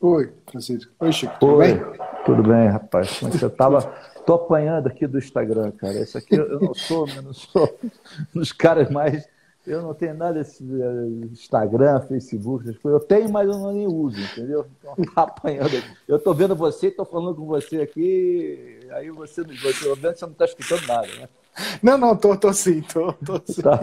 [0.00, 0.92] Oi, Francisco.
[1.00, 1.38] Oi, Chico.
[1.38, 1.98] Tudo Oi, bem?
[2.24, 3.18] tudo bem, rapaz.
[3.18, 3.82] Como é você tava?
[4.26, 6.00] Tô apanhando aqui do Instagram, cara.
[6.00, 7.78] Isso aqui eu não sou, eu não sou
[8.34, 9.26] dos caras mais.
[9.66, 13.00] Eu não tenho nada desse eh, Instagram, Facebook, essas coisas.
[13.00, 14.66] Eu tenho, mas eu não nem uso, entendeu?
[14.78, 15.96] Então tá apanhando aqui.
[16.06, 20.44] Eu tô vendo você, tô falando com você aqui, aí você, você, você não tá
[20.44, 21.28] escutando nada, né?
[21.82, 23.62] Não, não, tô, tô sim, tô, tô sim.
[23.62, 23.80] Tá.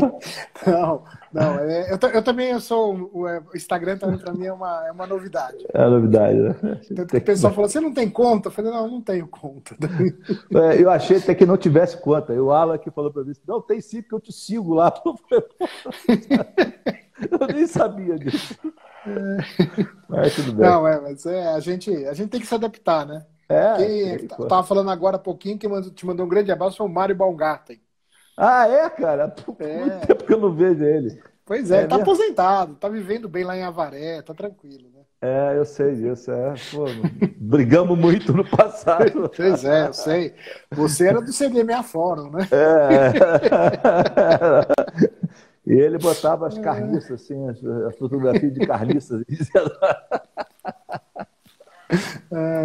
[0.68, 4.46] Não, não, é, eu, eu também eu sou, o é, o Instagram também para mim
[4.46, 5.66] é uma, é uma novidade.
[5.74, 6.56] É novidade, né?
[6.96, 8.50] Tanto que o pessoal falou, você não tem conta?
[8.50, 9.76] Eu falei, não, não tenho conta.
[10.54, 12.34] É, eu achei até que não tivesse conta.
[12.34, 14.94] E o Alan que falou para mim, não, tem sim, porque eu te sigo lá.
[15.06, 15.68] Eu falei, "Pô,
[17.32, 18.56] Eu nem sabia disso.
[20.08, 20.66] Mas tudo bem.
[20.66, 23.26] Não, é, mas é, a gente, a gente tem que se adaptar, né?
[23.50, 24.46] É, Quem tem, t- pô.
[24.48, 27.82] tava falando agora há pouquinho, quem te mandou um grande abraço foi o Mário Baumgarten.
[28.38, 29.28] Ah, é, cara?
[29.30, 29.78] Pô, É.
[29.78, 31.22] Muito tempo que eu não vejo ele.
[31.46, 31.98] Pois é, É tá mesmo?
[31.98, 35.02] aposentado, tá vivendo bem lá em Avaré, tá tranquilo, né?
[35.22, 36.32] É, eu sei disso.
[36.32, 36.54] É.
[36.72, 36.86] Pô,
[37.38, 39.30] brigamos muito no passado.
[39.36, 40.34] Pois é, eu sei.
[40.72, 42.48] Você era do CDMA Fórum, né?
[42.52, 43.14] É.
[45.66, 49.24] E ele botava as carniças, assim, as, as fotografias de carniças.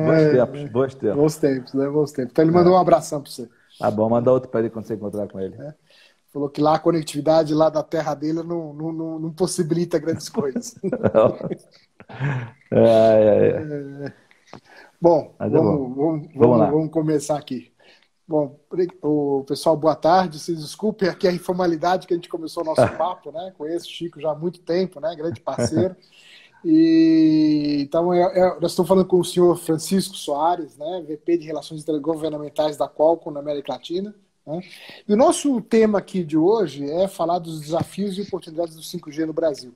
[0.04, 1.16] Bons É, tempos, bons tempos.
[1.16, 1.88] Bons tempos, né?
[1.88, 2.32] Bons tempos.
[2.32, 3.48] Então ele mandou um abração pra você.
[3.78, 5.56] Tá bom, manda outro para ele quando você encontrar com ele.
[6.32, 10.28] Falou que lá a conectividade lá da terra dele não, não, não, não possibilita grandes
[10.28, 10.74] coisas.
[12.70, 14.12] É, é, é.
[15.00, 15.94] Bom, é vamos, bom.
[15.94, 17.72] vamos, Vamos vamos começar aqui.
[18.26, 18.58] Bom,
[19.02, 20.38] o pessoal, boa tarde.
[20.38, 23.52] Vocês desculpem aqui a informalidade que a gente começou o nosso papo, né?
[23.56, 25.14] Conheço o Chico já há muito tempo, né?
[25.16, 25.96] Grande parceiro.
[26.64, 31.04] E então é- é- nós estamos falando com o senhor Francisco Soares, né?
[31.06, 34.14] VP de Relações Intergovernamentais da Qualcomm na América Latina.
[34.46, 34.60] né?
[35.06, 39.26] E o nosso tema aqui de hoje é falar dos desafios e oportunidades do 5G
[39.26, 39.74] no Brasil.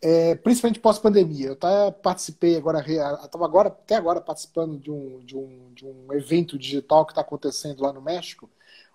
[0.00, 1.48] É, principalmente pós-pandemia.
[1.48, 6.12] Eu até participei agora, estava agora, até agora participando de um, de um, de um
[6.12, 8.48] evento digital que está acontecendo lá no México,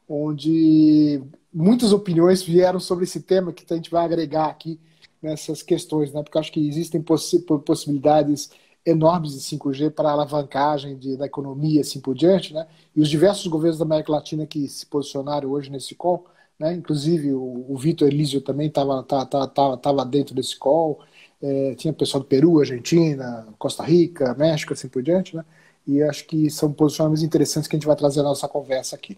[0.08, 1.22] onde
[1.54, 4.80] muitas opiniões vieram sobre esse tema que a gente vai agregar aqui
[5.24, 6.22] nessas questões, né?
[6.22, 8.52] Porque acho que existem possi possibilidades
[8.86, 12.68] enormes de 5G para alavancagem de, da economia assim por diante, né?
[12.96, 16.26] E os diversos governos da América Latina que se posicionaram hoje nesse call,
[16.60, 16.74] né?
[16.74, 21.00] Inclusive o, o Vitor Elísio também estava tava, tava, tava dentro desse call,
[21.42, 25.46] é, tinha pessoal do Peru, Argentina, Costa Rica, México, assim por diante, né?
[25.88, 29.18] E acho que são posicionamentos interessantes que a gente vai trazer na nossa conversa aqui.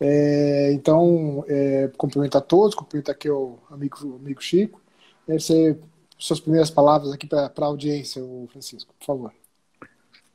[0.00, 4.81] É, então, é, cumprimento a todos, cumprimento aqui o amigo, amigo Chico.
[5.28, 5.78] É, você,
[6.18, 9.32] suas primeiras palavras aqui para a audiência, o Francisco, por favor.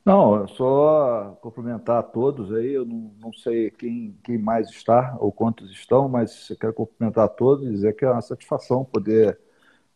[0.04, 2.72] Não, só cumprimentar a todos aí.
[2.72, 7.26] Eu não, não sei quem, quem mais está ou quantos estão, mas eu quero cumprimentar
[7.26, 9.38] a todos e dizer que é uma satisfação poder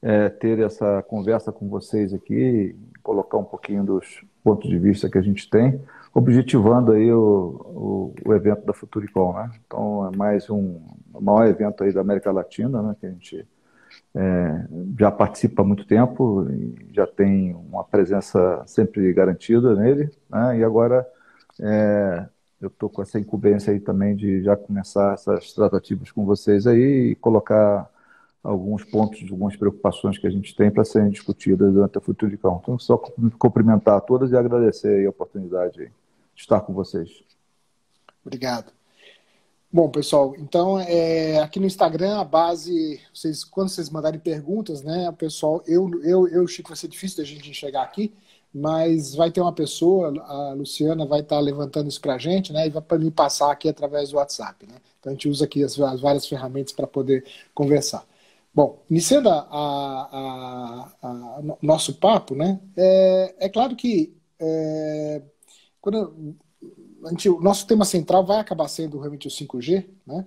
[0.03, 5.17] é, ter essa conversa com vocês aqui, colocar um pouquinho dos pontos de vista que
[5.17, 5.81] a gente tem,
[6.13, 9.51] objetivando aí o, o, o evento da Futuricom, né?
[9.65, 10.79] Então é mais um
[11.21, 12.97] maior evento aí da América Latina, né?
[13.01, 13.47] Que a gente
[14.15, 14.67] é,
[14.99, 16.47] já participa há muito tempo
[16.93, 20.59] já tem uma presença sempre garantida nele, né?
[20.59, 21.07] E agora
[21.61, 22.27] é,
[22.61, 27.11] eu estou com essa incumbência aí também de já começar essas tratativas com vocês aí
[27.11, 27.91] e colocar
[28.43, 32.61] alguns pontos, algumas preocupações que a gente tem para serem discutidas durante a Futuricão.
[32.63, 32.97] Então, só
[33.39, 35.91] cumprimentar a todas e agradecer a oportunidade de
[36.37, 37.23] estar com vocês.
[38.25, 38.82] Obrigado.
[39.75, 45.09] Bom, pessoal, então é, aqui no Instagram a base, vocês, quando vocês mandarem perguntas, né,
[45.09, 48.13] o pessoal, eu, eu, eu, Chico, vai ser difícil da gente enxergar aqui,
[48.53, 52.67] mas vai ter uma pessoa, a Luciana vai estar levantando isso para a gente, né,
[52.67, 54.75] e vai me passar aqui através do WhatsApp, né.
[55.01, 57.25] Então a gente usa aqui as, as várias ferramentas para poder
[57.55, 58.07] conversar.
[58.55, 60.93] Bom, iniciando a
[61.63, 65.23] nosso papo, né, é, é claro que é,
[65.81, 66.37] quando
[67.11, 70.25] gente, o nosso tema central vai acabar sendo realmente o 5G, né?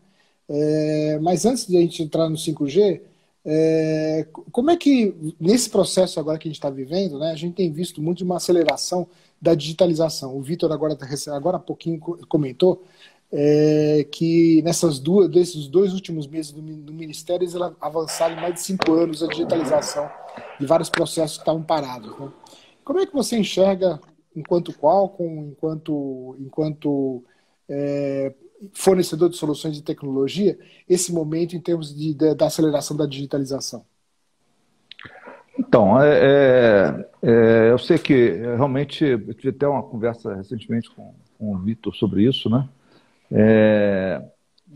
[0.47, 3.01] É, mas antes de a gente entrar no 5G,
[3.45, 7.55] é, como é que nesse processo agora que a gente está vivendo, né, a gente
[7.55, 9.07] tem visto muito uma aceleração
[9.41, 10.35] da digitalização.
[10.35, 10.97] O Vitor agora,
[11.31, 12.83] agora há pouquinho comentou
[13.31, 18.61] é, que nessas duas, desses dois últimos meses do, do Ministério eles avançaram mais de
[18.61, 20.09] cinco anos a digitalização
[20.59, 22.17] de vários processos que estavam parados.
[22.17, 22.31] Né?
[22.83, 23.99] Como é que você enxerga
[24.35, 27.23] enquanto Qualcomm, enquanto, enquanto
[27.69, 28.33] é,
[28.73, 33.85] fornecedor de soluções de tecnologia, esse momento em termos de, de, da aceleração da digitalização?
[35.57, 41.13] Então, é, é, é, eu sei que realmente, eu tive até uma conversa recentemente com,
[41.37, 42.67] com o Vitor sobre isso, né?
[43.31, 44.21] É,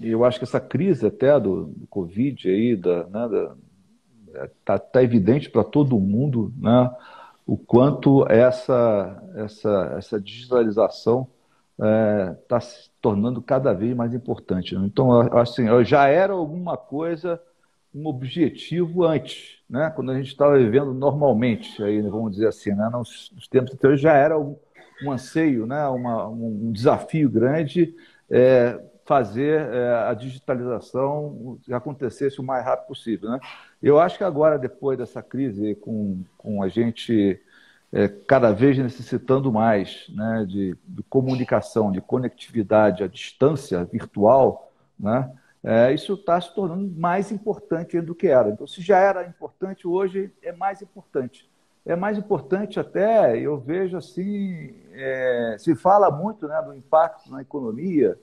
[0.01, 3.55] eu acho que essa crise até do, do Covid aí, da, né, da,
[4.63, 6.89] tá, tá evidente para todo mundo, né?
[7.49, 11.27] O quanto essa, essa, essa digitalização
[12.43, 14.75] está é, se tornando cada vez mais importante.
[14.77, 14.85] Né?
[14.85, 17.41] Então, assim, já era alguma coisa,
[17.93, 19.91] um objetivo antes, né?
[19.95, 22.87] quando a gente estava vivendo normalmente, aí, vamos dizer assim, né?
[22.93, 24.55] nos, nos tempos anteriores já era um,
[25.03, 25.87] um anseio, né?
[25.87, 27.95] Uma, um desafio grande
[28.29, 33.31] é, fazer é, a digitalização acontecesse o mais rápido possível.
[33.31, 33.39] Né?
[33.81, 37.41] Eu acho que agora, depois dessa crise, com, com a gente
[37.91, 45.31] é, cada vez necessitando mais né, de, de, comunicação, de conectividade à distância virtual, né,
[45.63, 48.49] é, isso está se tornando mais importante do que era.
[48.49, 51.49] Então, se já era importante, hoje é mais importante.
[51.85, 57.41] É mais importante até, eu vejo assim, é, se fala muito né, do impacto na
[57.41, 58.17] economia,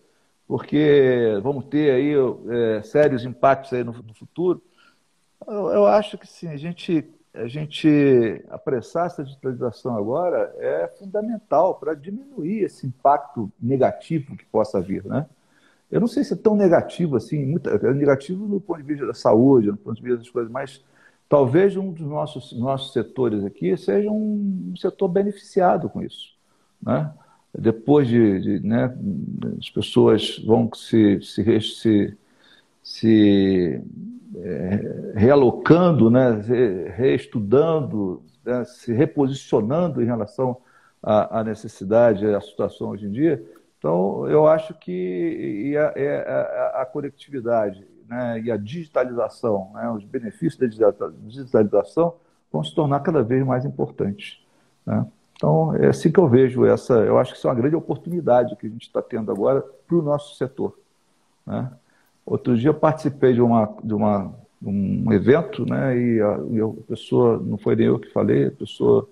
[0.47, 2.14] porque vamos ter aí
[2.49, 4.62] é, sérios impactos aí no, no futuro.
[5.47, 7.05] Eu, eu, acho que sim, a gente
[7.35, 14.81] a gente apressar essa digitalização agora é fundamental para diminuir esse impacto negativo que possa
[14.81, 15.27] vir, né?
[15.91, 19.06] Eu não sei se é tão negativo assim, muito, é negativo no ponto de vista
[19.06, 20.83] da saúde, no ponto de vista das coisas, mas
[21.29, 26.35] talvez um dos nossos, nossos setores aqui seja um setor beneficiado com isso,
[26.82, 27.12] né?
[27.56, 28.94] Depois de, de né,
[29.59, 32.17] as pessoas vão se, se, se,
[32.82, 33.82] se
[35.15, 36.31] realocando, né,
[36.94, 40.59] reestudando, né, se reposicionando em relação
[41.03, 43.43] à, à, necessidade, à situação hoje em dia.
[43.79, 50.56] Então, eu acho que a, a, a conectividade né, e a digitalização, né, os benefícios
[50.56, 50.67] da
[51.27, 52.15] digitalização
[52.53, 54.44] vão se tornar cada vez mais importantes.
[54.85, 55.06] Né?
[55.37, 56.94] Então, é assim que eu vejo essa.
[56.94, 59.97] Eu acho que isso é uma grande oportunidade que a gente está tendo agora para
[59.97, 60.79] o nosso setor.
[61.47, 61.71] Né?
[62.26, 66.69] Outro dia eu participei de, uma, de uma, um evento, né, e a, e a,
[66.88, 69.08] pessoa, não foi nem eu que falei, a pessoa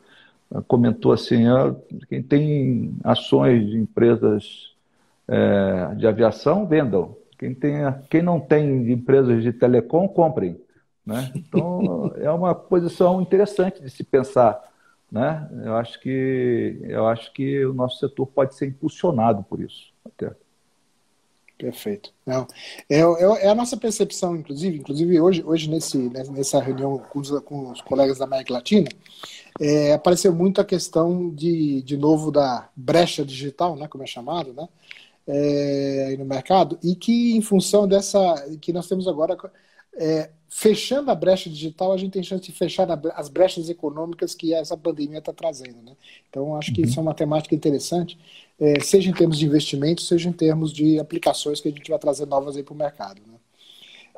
[0.52, 1.72] ah, comentou assim, ah,
[2.08, 4.74] quem tem ações de empresas
[5.28, 7.16] é, de aviação, vendam.
[7.38, 7.74] Quem, tem,
[8.10, 10.60] quem não tem de empresas de telecom, comprem.
[11.04, 11.30] Né?
[11.34, 14.60] Então, é uma posição interessante de se pensar.
[15.10, 15.48] Né?
[15.64, 19.92] Eu, acho que, eu acho que o nosso setor pode ser impulsionado por isso.
[20.04, 20.32] Até.
[21.64, 22.12] Perfeito.
[22.26, 22.46] Não,
[22.90, 27.20] é, é, é, a nossa percepção, inclusive, inclusive hoje, hoje nesse, né, nessa reunião com
[27.20, 28.86] os, com os colegas da América Latina,
[29.58, 34.52] é, apareceu muito a questão de, de novo da brecha digital, né, como é chamado,
[34.52, 34.68] né,
[35.26, 38.20] é, no mercado, e que em função dessa,
[38.60, 39.34] que nós temos agora,
[39.94, 44.52] é, fechando a brecha digital, a gente tem chance de fechar as brechas econômicas que
[44.52, 45.80] essa pandemia está trazendo.
[45.82, 45.96] Né?
[46.28, 48.18] Então, acho que isso é uma temática interessante
[48.60, 51.98] é, seja em termos de investimentos, seja em termos de aplicações que a gente vai
[51.98, 53.20] trazer novas aí para o mercado.
[53.26, 53.34] Né?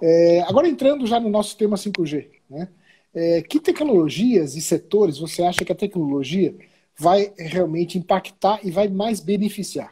[0.02, 2.68] É, agora entrando já no nosso tema 5G, né?
[3.14, 6.54] É, que tecnologias e setores você acha que a tecnologia
[6.98, 9.90] vai realmente impactar e vai mais beneficiar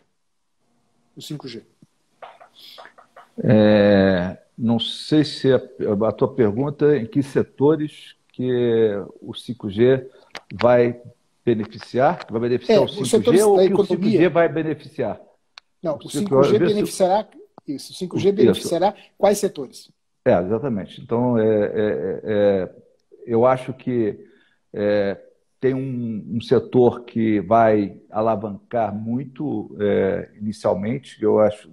[1.17, 1.63] o 5G?
[3.43, 8.93] É, não sei se a, a, tua pergunta é em que setores que
[9.23, 10.07] o 5G
[10.53, 11.01] vai
[11.45, 12.27] beneficiar?
[12.31, 15.21] Vai beneficiar é, o 5G ou que o 5G vai beneficiar?
[15.83, 17.29] Não, o 5G beneficiará
[17.67, 17.93] isso.
[17.93, 19.91] O 5G beneficiará quais setores?
[20.25, 21.01] É, exatamente.
[21.01, 22.75] Então, é, é, é,
[23.27, 24.19] eu acho que
[24.73, 25.21] é,
[25.61, 31.71] tem um, um, setor que vai alavancar muito é, inicialmente, eu acho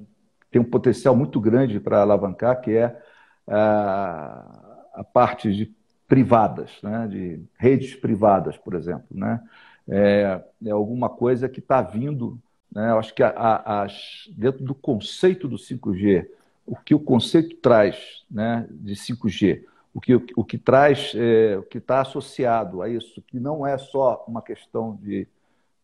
[0.51, 3.01] tem um potencial muito grande para alavancar, que é
[3.47, 5.73] a, a parte de
[6.11, 9.05] privadas, né, de redes privadas, por exemplo.
[9.09, 9.41] Né?
[9.87, 12.37] É, é alguma coisa que está vindo,
[12.69, 12.91] né?
[12.91, 16.27] eu acho que a, a, as, dentro do conceito do 5G,
[16.65, 19.63] o que o conceito traz né, de 5G,
[19.93, 23.77] o que, o que traz, é, o que está associado a isso, que não é
[23.77, 25.25] só uma questão de,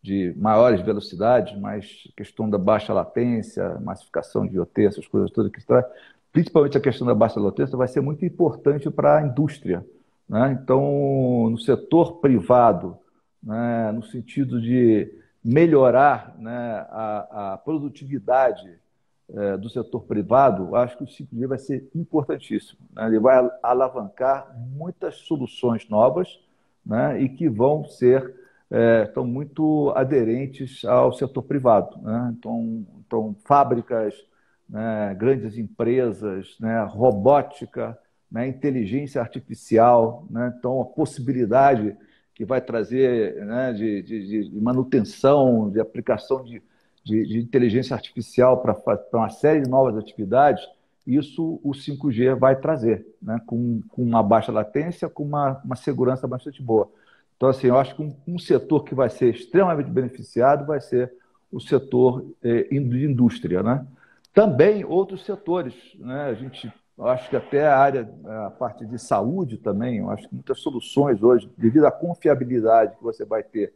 [0.02, 5.64] de maiores velocidades, mas questão da baixa latência, massificação de IoT, essas coisas todas que
[5.64, 5.86] traz,
[6.30, 9.82] principalmente a questão da baixa latência, vai ser muito importante para a indústria.
[10.28, 10.58] Né?
[10.62, 12.98] Então, no setor privado,
[13.42, 15.10] né, no sentido de
[15.42, 18.78] melhorar né, a, a, produtividade
[19.30, 22.80] é, do setor privado, acho que o 5G vai ser importantíssimo.
[22.92, 23.06] Né?
[23.06, 26.40] Ele vai alavancar muitas soluções novas
[26.84, 28.36] né, e que vão ser
[28.70, 31.96] é, estão muito aderentes ao setor privado.
[32.02, 32.34] Né?
[32.36, 34.14] Então, então, fábricas,
[35.16, 36.58] grandes empresas,
[36.90, 37.98] robótica,
[38.30, 41.96] né, inteligência artificial, né, então a possibilidade
[42.34, 46.62] que vai trazer né, de, de, de, manutenção, de aplicação de,
[47.04, 48.76] de inteligência artificial para
[49.12, 50.64] uma série de novas atividades,
[51.06, 56.28] isso o 5G vai trazer, né, com, com uma baixa latência, com uma, uma segurança
[56.28, 56.90] bastante boa.
[57.36, 61.12] Então, assim, eu acho que um, um setor que vai ser extremamente beneficiado vai ser
[61.50, 63.86] o setor eh, de indústria, né?
[64.34, 66.24] Também outros setores, né?
[66.24, 66.70] A gente
[67.06, 68.10] acho que até a área,
[68.46, 73.02] a parte de saúde também, eu acho que muitas soluções hoje, devido à confiabilidade que
[73.02, 73.72] você vai ter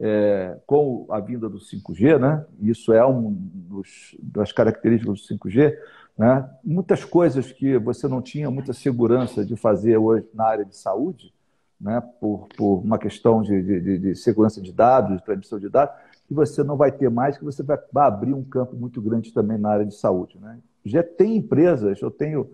[0.00, 2.44] é, com a vinda do 5G, né?
[2.60, 5.76] Isso é um dos, das características do 5G,
[6.16, 6.48] né?
[6.64, 11.32] Muitas coisas que você não tinha muita segurança de fazer hoje na área de saúde,
[11.80, 12.02] né?
[12.20, 15.94] Por, por uma questão de, de, de segurança de dados, de transmissão de dados,
[16.26, 19.58] que você não vai ter mais, que você vai abrir um campo muito grande também
[19.58, 20.58] na área de saúde, né?
[20.84, 22.50] Já tem empresas, eu tenho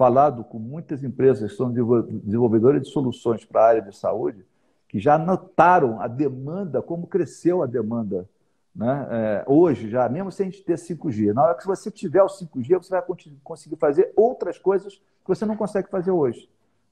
[0.00, 4.46] falado com muitas empresas que são desenvolvedoras de soluções para a área de saúde,
[4.88, 8.26] que já notaram a demanda, como cresceu a demanda
[8.74, 9.06] né?
[9.10, 11.34] É, hoje, já, mesmo sem a gente ter 5G.
[11.34, 13.02] Na hora que você tiver o 5G, você vai
[13.42, 16.48] conseguir fazer outras coisas que você não consegue fazer hoje.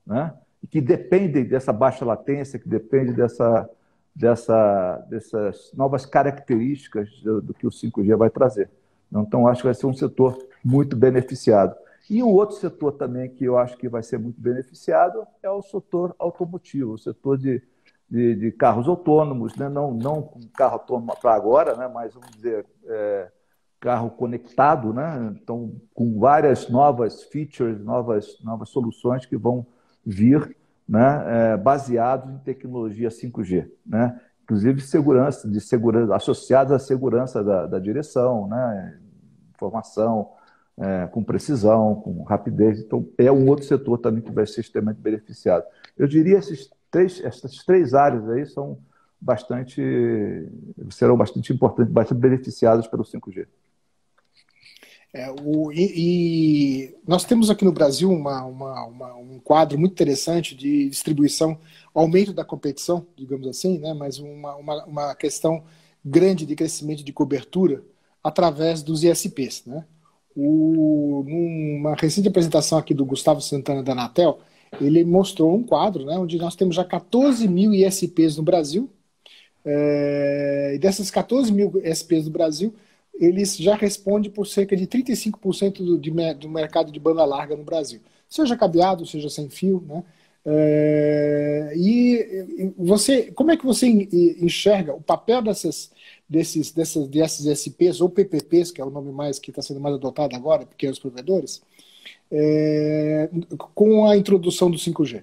[0.07, 0.35] Né?
[0.62, 3.71] E que dependem dessa baixa latência, que depende dessa,
[4.15, 8.69] dessa, dessas novas características do, do que o 5G vai trazer.
[9.11, 11.75] Então, acho que vai ser um setor muito beneficiado.
[12.11, 15.62] E um outro setor também que eu acho que vai ser muito beneficiado é o
[15.62, 17.62] setor automotivo, o setor de
[18.11, 19.69] de, de carros autônomos, né?
[19.69, 21.88] não, não carro autônomo para agora, né?
[21.93, 23.31] mas vamos dizer, é,
[23.79, 25.35] carro conectado, né?
[25.41, 29.67] então com várias novas features, novas, novas soluções que vão
[30.05, 30.57] vir
[30.88, 31.53] né?
[31.53, 33.71] É, baseados em tecnologia 5G.
[33.85, 34.19] Né?
[34.43, 38.99] Inclusive segurança, de segurança, associados à segurança da, da direção, né?
[39.55, 40.31] informação,
[40.81, 42.81] é, com precisão, com rapidez.
[42.81, 45.65] Então, é um outro setor também que vai ser extremamente beneficiado.
[45.97, 48.79] Eu diria esses três, essas três áreas aí são
[49.21, 49.83] bastante,
[50.91, 53.47] serão bastante importantes, bastante beneficiadas pelo 5G.
[55.13, 59.93] É, o, e, e, nós temos aqui no Brasil uma, uma, uma, um quadro muito
[59.93, 61.59] interessante de distribuição,
[61.95, 65.65] aumento da competição, digamos assim, né, mas uma, uma, uma questão
[66.05, 67.83] grande de crescimento de cobertura
[68.23, 69.65] através dos ISPs.
[69.67, 69.85] Né?
[70.40, 74.38] O, numa recente apresentação aqui do Gustavo Santana da Anatel,
[74.80, 78.88] ele mostrou um quadro né, onde nós temos já 14 mil ISPs no Brasil.
[79.64, 82.75] É, e dessas 14 mil ISPs no Brasil,
[83.14, 87.64] eles já respondem por cerca de 35% do, de, do mercado de banda larga no
[87.64, 88.00] Brasil.
[88.28, 89.83] Seja cabeado, seja sem fio.
[89.88, 90.04] Né?
[90.50, 95.93] É, e você, como é que você enxerga o papel dessas,
[96.26, 99.95] desses, dessas, dessas ISPs ou PPPs, que é o nome mais que está sendo mais
[99.97, 101.61] adotado agora, pequenos provedores,
[102.33, 103.28] é,
[103.75, 105.23] com a introdução do 5G?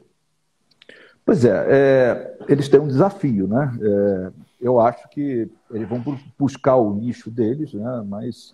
[1.25, 3.75] Pois é, é eles têm um desafio, né?
[3.81, 6.03] É, eu acho que eles vão
[6.37, 8.03] buscar o nicho deles, né?
[8.07, 8.53] Mas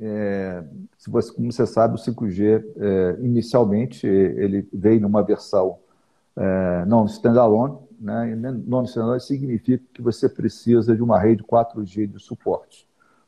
[0.00, 0.64] é,
[0.96, 5.78] se você, como você sabe, o 5G é, inicialmente ele veio numa versão
[6.36, 8.34] é, não standalone, né?
[8.66, 12.86] Não standalone significa que você precisa de uma rede 4G de suporte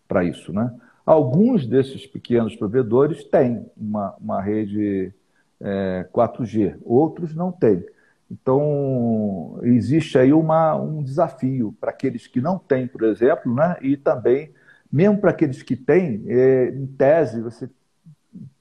[0.09, 0.75] para isso, né?
[1.05, 5.13] Alguns desses pequenos provedores têm uma, uma rede
[5.61, 7.85] é, 4G, outros não têm.
[8.31, 13.77] Então, existe aí uma, um desafio para aqueles que não têm, por exemplo, né?
[13.83, 14.51] e também,
[14.95, 17.69] mesmo para aqueles que têm, é, em tese, você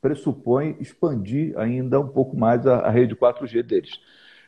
[0.01, 3.99] pressupõe expandir ainda um pouco mais a, a rede 4G deles.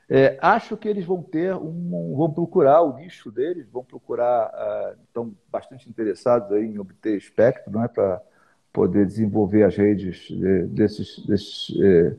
[0.10, 5.00] É, acho que eles vão ter um, vão procurar o nicho deles, vão procurar, uh,
[5.04, 8.20] estão bastante interessados aí em obter espectro, não é para
[8.74, 12.15] poder desenvolver as redes de, desses, desses, eh,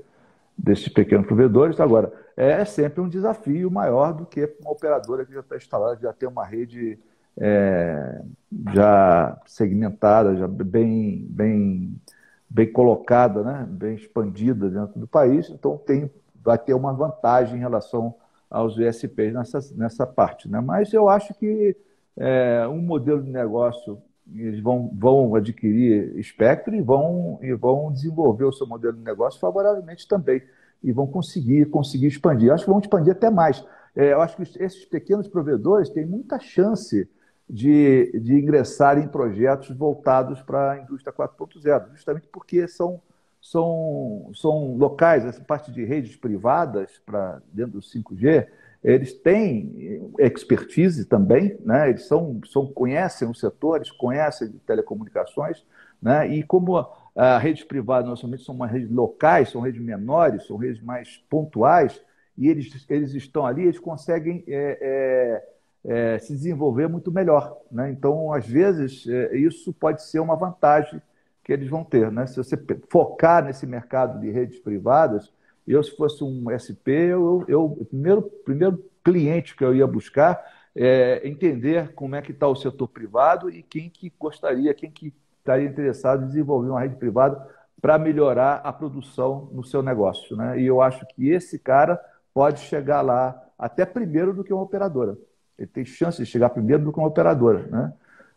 [0.56, 1.80] desses pequenos provedores.
[1.80, 6.12] Agora, é sempre um desafio maior do que uma operadora que já está instalada, já
[6.12, 6.98] tem uma rede
[7.38, 8.22] é,
[8.72, 12.00] já segmentada, já bem, bem,
[12.48, 13.66] bem colocada, né?
[13.68, 15.48] bem expandida dentro do país.
[15.50, 16.10] Então, tem
[16.46, 18.14] vai ter uma vantagem em relação
[18.48, 20.48] aos USPs nessa, nessa parte.
[20.48, 20.60] Né?
[20.60, 21.76] Mas eu acho que
[22.16, 24.00] é, um modelo de negócio,
[24.32, 29.40] eles vão, vão adquirir espectro e vão, e vão desenvolver o seu modelo de negócio
[29.40, 30.40] favoravelmente também.
[30.82, 32.48] E vão conseguir, conseguir expandir.
[32.48, 33.64] Eu acho que vão expandir até mais.
[33.96, 37.08] É, eu acho que esses pequenos provedores têm muita chance
[37.48, 43.00] de, de ingressar em projetos voltados para a indústria 4.0, justamente porque são
[43.40, 48.48] são, são locais, essa parte de redes privadas para dentro do 5G,
[48.82, 51.90] eles têm expertise também, né?
[51.90, 55.64] eles são, são, conhecem os setores, conhecem de telecomunicações,
[56.00, 56.28] né?
[56.28, 60.56] e como a, a redes privadas normalmente são uma redes locais, são redes menores, são
[60.56, 62.00] redes mais pontuais,
[62.36, 65.55] e eles, eles estão ali, eles conseguem é, é,
[65.86, 67.56] é, se desenvolver muito melhor.
[67.70, 67.90] Né?
[67.90, 71.00] Então, às vezes, é, isso pode ser uma vantagem
[71.44, 72.10] que eles vão ter.
[72.10, 72.26] Né?
[72.26, 72.58] Se você
[72.90, 75.32] focar nesse mercado de redes privadas,
[75.68, 80.40] Eu, se fosse um SP, eu, eu primeiro, primeiro cliente que eu ia buscar
[80.76, 85.12] é entender como é que está o setor privado e quem que gostaria, quem que
[85.38, 87.44] estaria interessado em desenvolver uma rede privada
[87.80, 90.36] para melhorar a produção no seu negócio.
[90.36, 90.60] Né?
[90.60, 92.00] E eu acho que esse cara
[92.32, 95.16] pode chegar lá até primeiro do que uma operadora.
[95.58, 97.66] Ele tem chance de chegar primeiro do que uma operadora.
[97.66, 97.92] Né?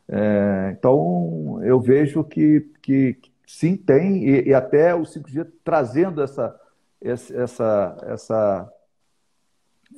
[0.07, 6.21] É, então, eu vejo que, que, que sim, tem, e, e, até o 5G trazendo
[6.21, 6.59] essa,
[7.01, 8.73] essa, essa,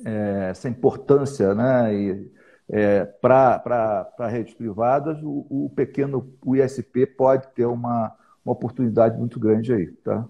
[0.04, 1.94] é, essa importância né?
[1.94, 2.32] E,
[2.68, 9.38] é, para redes privadas, o, o, pequeno o ISP pode ter uma, uma oportunidade muito
[9.38, 9.86] grande aí.
[9.88, 10.26] Tá?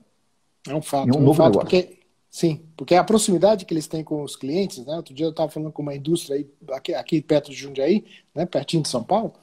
[0.69, 1.09] É um fato.
[1.09, 1.69] E um, é um novo fato negócio.
[1.69, 2.02] Porque,
[2.33, 4.97] sim, porque a proximidade que eles têm com os clientes, né?
[4.97, 8.47] outro dia eu estava falando com uma indústria aí, aqui, aqui perto de Jundiaí, né?
[8.47, 9.35] pertinho de São Paulo,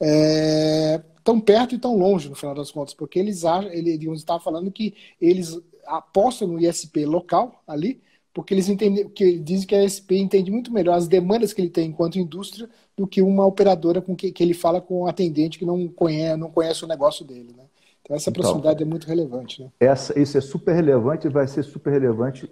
[0.00, 4.40] é, tão perto e tão longe, no final das contas, porque eles acham, ele, estava
[4.42, 8.00] falando que eles apostam no ISP local ali,
[8.32, 11.70] porque eles entendem, que dizem que a SP entende muito melhor as demandas que ele
[11.70, 15.58] tem enquanto indústria do que uma operadora com que, que ele fala com um atendente
[15.58, 17.64] que não conhece, não conhece o negócio dele, né?
[18.08, 19.68] Então essa então, proximidade é muito relevante, né?
[19.78, 22.50] Essa, isso é super relevante e vai ser super relevante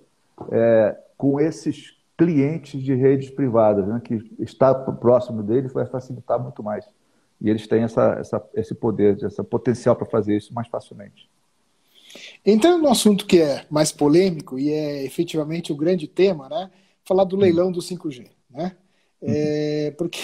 [0.53, 3.99] é, com esses clientes de redes privadas, né?
[4.05, 6.85] Que estar próximo deles vai facilitar muito mais.
[7.41, 11.27] E eles têm essa, essa, esse poder, esse potencial para fazer isso mais facilmente.
[12.45, 16.71] Entrando no assunto que é mais polêmico e é efetivamente o grande tema, né?
[17.03, 18.77] Falar do leilão do 5G, né?
[19.23, 20.21] É, porque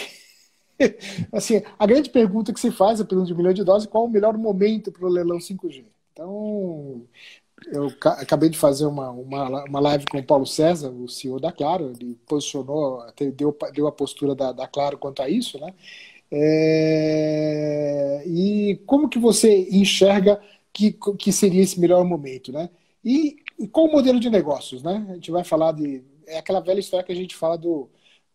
[1.33, 4.05] assim, a grande pergunta que se faz é pergunta de um milhão de dólares, qual
[4.05, 5.85] o melhor momento para o leilão 5G?
[6.13, 7.07] Então,
[7.73, 11.53] eu acabei de fazer uma, uma, uma live com o Paulo César, o CEO da
[11.53, 15.75] Claro, ele posicionou, deu, deu a postura da, da Claro quanto a isso, né?
[16.31, 20.41] É, e como que você enxerga
[20.73, 22.71] que, que seria esse melhor momento, né?
[23.05, 25.07] E, e qual o modelo de negócios, né?
[25.11, 26.03] A gente vai falar de...
[26.27, 27.91] É aquela velha história que a gente fala do,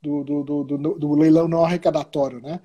[0.07, 2.59] do, do, do, do, leilão não arrecadatório, né?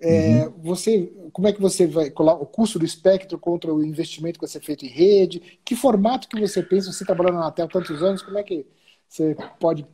[0.00, 0.52] É, uhum.
[0.62, 4.44] Você, como é que você vai colar o custo do espectro contra o investimento que
[4.44, 5.58] vai ser feito em rede?
[5.64, 6.92] Que formato que você pensa?
[6.92, 8.66] Você trabalhando na Anatel há tantos anos, como é que
[9.08, 9.86] você pode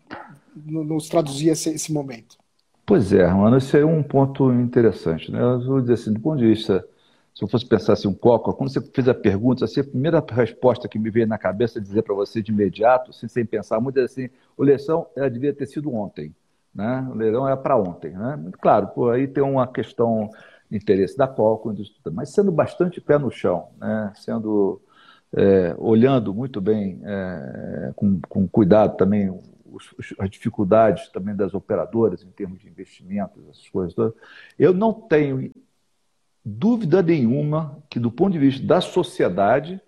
[0.55, 2.37] nos traduzir esse, esse momento?
[2.85, 5.41] Pois é, mano, esse é um ponto interessante, né?
[5.41, 6.85] Eu vou dizer assim, do ponto de vista,
[7.33, 10.25] se eu fosse pensar assim um coco, quando você fez a pergunta, assim, a primeira
[10.31, 13.81] resposta que me veio na cabeça é dizer para você de imediato, assim, sem pensar
[13.81, 16.35] muito, é assim, o eleição ela devia ter sido ontem,
[16.75, 17.07] né?
[17.11, 18.39] O leilão é para ontem, né?
[18.61, 20.31] Claro, por aí tem uma questão
[20.71, 21.75] de interesse da Qualcomm,
[22.13, 24.13] mas sendo bastante pé no chão, né?
[24.17, 24.81] Sendo
[25.33, 32.23] é, olhando muito bem, é, com, com cuidado também os, as dificuldades também das operadoras
[32.23, 34.15] em termos de investimentos, essas coisas todas.
[34.59, 35.53] Eu não tenho
[36.45, 39.81] dúvida nenhuma que, do ponto de vista da sociedade,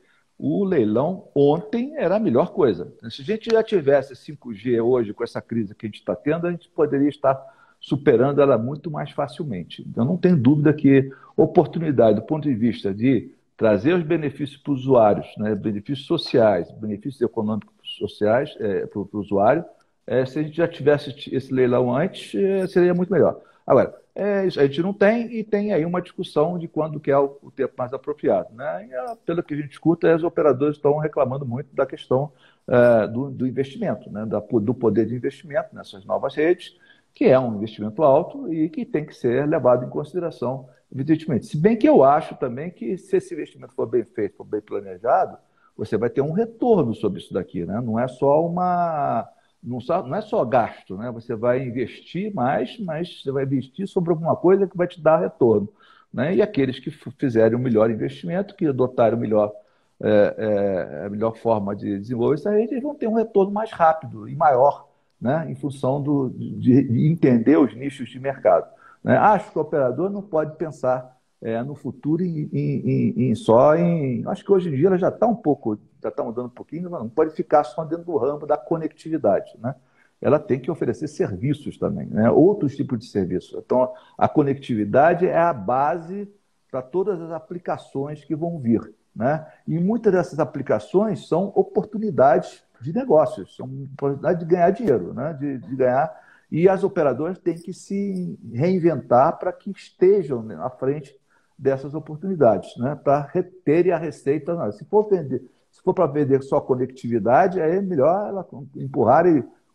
[0.45, 2.93] o leilão ontem era a melhor coisa.
[3.09, 6.49] Se a gente já tivesse 5G hoje, com essa crise que a gente está tendo,
[6.49, 7.41] a gente poderia estar
[7.81, 9.87] superando ela muito mais facilmente.
[9.89, 14.73] Então, não tenho dúvida que oportunidade, do ponto de vista de trazer os benefícios para
[14.73, 19.65] os usuários, né, benefícios sociais, benefícios econômicos sociais é, para o usuário,
[20.05, 23.41] é, se a gente já tivesse esse leilão antes, é, seria muito melhor.
[23.67, 27.19] Agora, é, a gente não tem e tem aí uma discussão de quando que é
[27.19, 28.55] o, o tempo mais apropriado.
[28.55, 28.89] Né?
[28.89, 32.33] E, é, pelo que a gente escuta, os operadores estão reclamando muito da questão
[32.69, 34.27] é, do, do, investimento, né?
[34.27, 36.77] da, do poder de investimento nessas novas redes,
[37.15, 41.47] que é um investimento alto e que tem que ser levado em consideração, evidentemente.
[41.47, 44.61] Se bem que eu acho também que se esse investimento for bem feito, for bem
[44.61, 45.39] planejado,
[45.77, 47.81] você vai ter um retorno sobre isso daqui, né?
[47.81, 49.27] Não é só uma
[49.63, 51.11] não, só, não é só gasto, né?
[51.13, 55.21] Você vai investir mais, mas você vai investir sobre alguma coisa que vai te dar
[55.21, 55.69] retorno.
[56.13, 56.35] Né?
[56.35, 59.53] E aqueles que fizerem o melhor investimento, que adotarem o melhor,
[60.01, 63.71] é, é, a melhor forma de desenvolver essa rede, eles vão ter um retorno mais
[63.71, 64.89] rápido e maior,
[65.21, 65.47] né?
[65.49, 68.69] em função do, de, de entender os nichos de mercado.
[69.03, 69.17] Né?
[69.17, 71.12] Acho que o operador não pode pensar
[71.43, 74.23] é, no futuro em, em, em, só em.
[74.29, 76.89] Acho que hoje em dia ela já está um pouco, já está mudando um pouquinho,
[76.89, 79.51] mas não pode ficar só dentro do ramo da conectividade.
[79.59, 79.75] Né?
[80.21, 82.31] Ela tem que oferecer serviços também, né?
[82.31, 83.61] outros tipos de serviços.
[83.65, 86.33] Então, a conectividade é a base
[86.71, 88.95] para todas as aplicações que vão vir.
[89.15, 89.45] Né?
[89.67, 95.33] E muitas dessas aplicações são oportunidades de negócios, são oportunidades de ganhar dinheiro, né?
[95.35, 96.23] de, de ganhar.
[96.53, 101.21] E as operadoras têm que se reinventar para que estejam à frente
[101.63, 102.97] dessas oportunidades, né?
[102.97, 104.53] para reter a receita.
[104.53, 104.73] Não.
[104.73, 109.25] Se for vender, se for para vender só conectividade, é melhor ela empurrar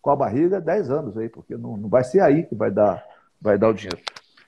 [0.02, 3.02] com a barriga 10 anos aí, porque não, não vai ser aí que vai dar,
[3.42, 4.02] vai dar o dinheiro.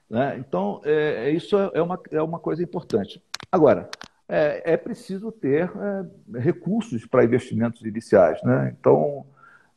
[0.09, 0.37] Né?
[0.37, 3.23] Então, é, é isso é uma, é uma coisa importante.
[3.49, 3.89] Agora,
[4.27, 8.43] é, é preciso ter é, recursos para investimentos iniciais.
[8.43, 8.75] Né?
[8.77, 9.25] Então,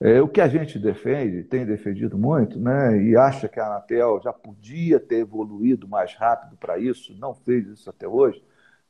[0.02, 4.20] é, o que a gente defende, tem defendido muito, né, e acha que a Anatel
[4.22, 8.42] já podia ter evoluído mais rápido para isso, não fez isso até hoje,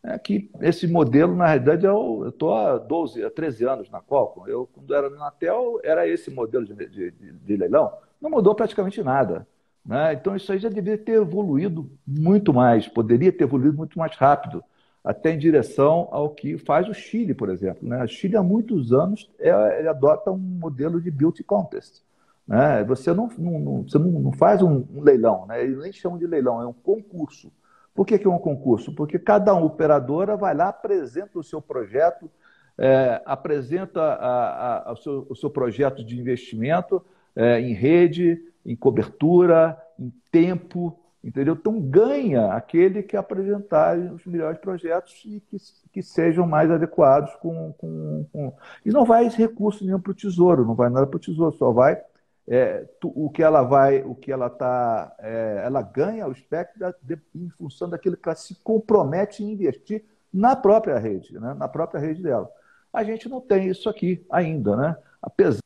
[0.03, 4.48] é que esse modelo, na realidade, eu estou há 12, há 13 anos na Qualcomm.
[4.48, 7.92] Eu, quando era na Anatel, era esse modelo de, de, de leilão.
[8.20, 9.46] Não mudou praticamente nada.
[9.87, 10.14] Né?
[10.14, 14.64] Então, isso aí já deveria ter evoluído muito mais, poderia ter evoluído muito mais rápido
[15.04, 17.88] até em direção ao que faz o Chile, por exemplo.
[17.88, 18.02] Né?
[18.04, 19.50] O Chile, há muitos anos, é,
[19.88, 22.02] adota um modelo de beauty contest.
[22.46, 22.84] Né?
[22.84, 25.62] Você, não, não, você não, não faz um, um, leilão, né?
[25.62, 27.52] eles nem chamam de leilão, é um concurso.
[27.94, 28.94] Por que, que é um concurso?
[28.94, 32.30] Porque cada operadora vai lá, apresenta o seu projeto,
[32.78, 37.04] é, apresenta a, a, o, seu, o, seu, projeto de investimento
[37.36, 41.54] é, em rede, em cobertura, em tempo, Entendeu?
[41.54, 45.56] Então ganha aquele que apresentar os melhores projetos e que,
[45.92, 48.52] que sejam mais adequados com, com, com...
[48.85, 51.70] E não vai recurso nenhum para o tesouro, não vai nada para o tesouro, só
[51.70, 52.02] vai
[52.46, 56.94] é, tu, o que ela vai, o que ela está, é, ela ganha o espectro
[57.02, 61.54] de, em função daquilo que ela se compromete em investir na própria rede, né?
[61.54, 62.50] na própria rede dela.
[62.92, 64.96] A gente não tem isso aqui ainda, né?
[65.20, 65.61] Apesar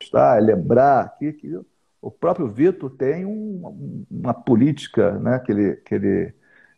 [0.00, 1.60] de estar, lembrar que, que
[2.00, 6.32] o próprio Vitor tem um, uma política, né, aquele, aquele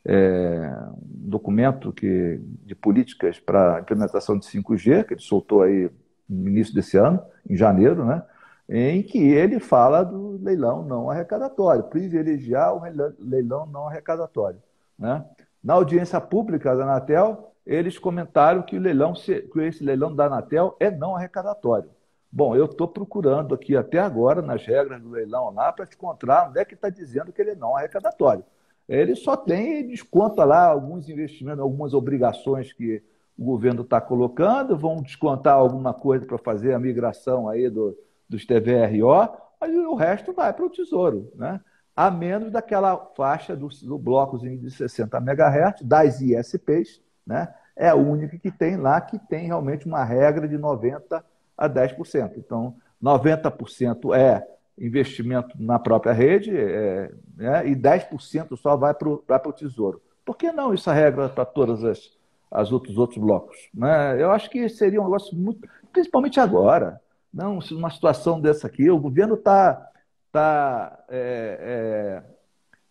[0.04, 5.90] é, documento que, de políticas para a implementação de 5G, que ele soltou aí
[6.28, 8.22] no início desse ano, em janeiro, né,
[8.68, 12.80] em que ele fala do leilão não arrecadatório, privilegiar o
[13.18, 14.62] leilão não arrecadatório.
[14.98, 15.24] Né?
[15.62, 20.76] Na audiência pública da Anatel, eles comentaram que, o leilão, que esse leilão da Anatel
[20.78, 21.90] é não arrecadatório.
[22.32, 26.48] Bom, eu estou procurando aqui até agora, nas regras do leilão lá, para te encontrar
[26.48, 28.44] onde é que está dizendo que ele não é arrecadatório.
[28.88, 33.02] Ele só tem, desconta lá alguns investimentos, algumas obrigações que
[33.36, 37.96] o governo está colocando, vão descontar alguma coisa para fazer a migração aí do,
[38.28, 39.28] dos TVRO,
[39.60, 41.60] mas o resto vai para o Tesouro, né?
[41.96, 47.52] a menos daquela faixa do, do de 60 MHz, das ISPs, né?
[47.76, 51.24] é a única que tem lá, que tem realmente uma regra de 90
[51.60, 52.32] a 10%.
[52.38, 54.46] Então, 90% é
[54.78, 60.00] investimento na própria rede é, é, e 10% só vai para o Tesouro.
[60.24, 62.10] Por que não essa regra para todos as,
[62.50, 63.68] as outros, outros blocos?
[63.74, 64.20] Né?
[64.20, 65.68] Eu acho que seria um negócio muito.
[65.92, 67.00] Principalmente agora.
[67.32, 69.88] Não, uma situação dessa aqui, o governo está
[70.32, 72.22] tá, é,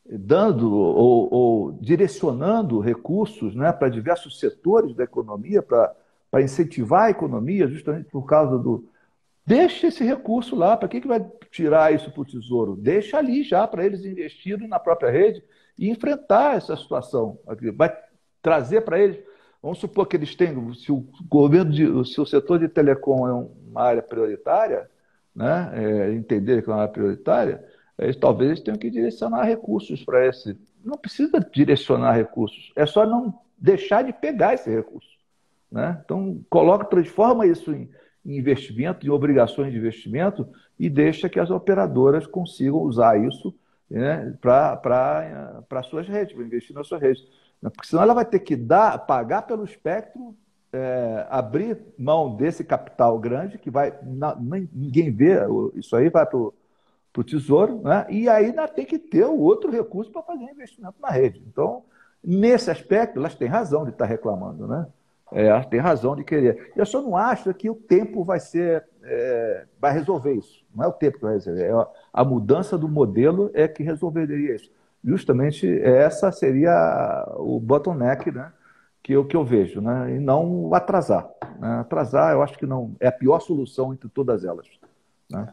[0.07, 5.93] é, dando ou, ou, direcionando recursos né, para diversos setores da economia, para
[6.29, 8.87] para incentivar a economia, justamente por causa do.
[9.45, 12.75] Deixa esse recurso lá, para que, que vai tirar isso para o Tesouro?
[12.75, 15.43] Deixa ali já para eles investirem na própria rede
[15.77, 17.39] e enfrentar essa situação.
[17.75, 17.91] Vai
[18.41, 19.19] trazer para eles.
[19.61, 23.33] Vamos supor que eles tenham, se o governo, de, se o setor de telecom é
[23.33, 24.89] uma área prioritária,
[25.35, 27.65] né, é, entender que é uma área prioritária,
[27.97, 30.57] eles, talvez eles tenham que direcionar recursos para esse.
[30.83, 35.18] Não precisa direcionar recursos, é só não deixar de pegar esse recurso.
[35.71, 35.99] Né?
[36.03, 37.89] Então, coloca, transforma isso em,
[38.25, 43.53] investimento, em obrigações de investimento e deixa que as operadoras consigam usar isso
[43.89, 47.23] né, para suas redes, para investir nas suas redes.
[47.61, 50.35] Porque senão ela vai ter que dar, pagar pelo espectro,
[50.71, 53.97] é, abrir mão desse capital grande, que vai.
[54.03, 54.35] Na,
[54.71, 55.39] ninguém vê,
[55.75, 58.05] isso aí vai para o tesouro, né?
[58.09, 61.43] e aí ainda tem que ter o outro recurso para fazer investimento na rede.
[61.47, 61.83] Então,
[62.23, 64.67] nesse aspecto, elas têm razão de estar reclamando.
[64.67, 64.87] Né?
[65.31, 66.71] É, tem razão de querer.
[66.75, 70.63] Eu só não acho que o tempo vai ser é, vai resolver isso.
[70.73, 71.63] Não é o tempo que vai resolver.
[71.63, 74.71] É a mudança do modelo é que resolveria isso.
[75.03, 78.51] Justamente essa seria o bottleneck, né?
[79.01, 80.15] Que eu, que eu vejo, né?
[80.15, 81.29] E não atrasar.
[81.59, 81.79] Né?
[81.79, 84.67] Atrasar, eu acho que não é a pior solução entre todas elas.
[85.29, 85.47] Né?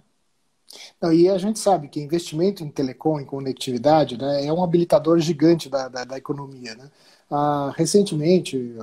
[1.00, 5.18] Não, e a gente sabe que investimento em telecom, em conectividade, né, é um habilitador
[5.20, 6.74] gigante da, da, da economia.
[6.74, 6.90] Né?
[7.30, 8.76] Ah, recentemente,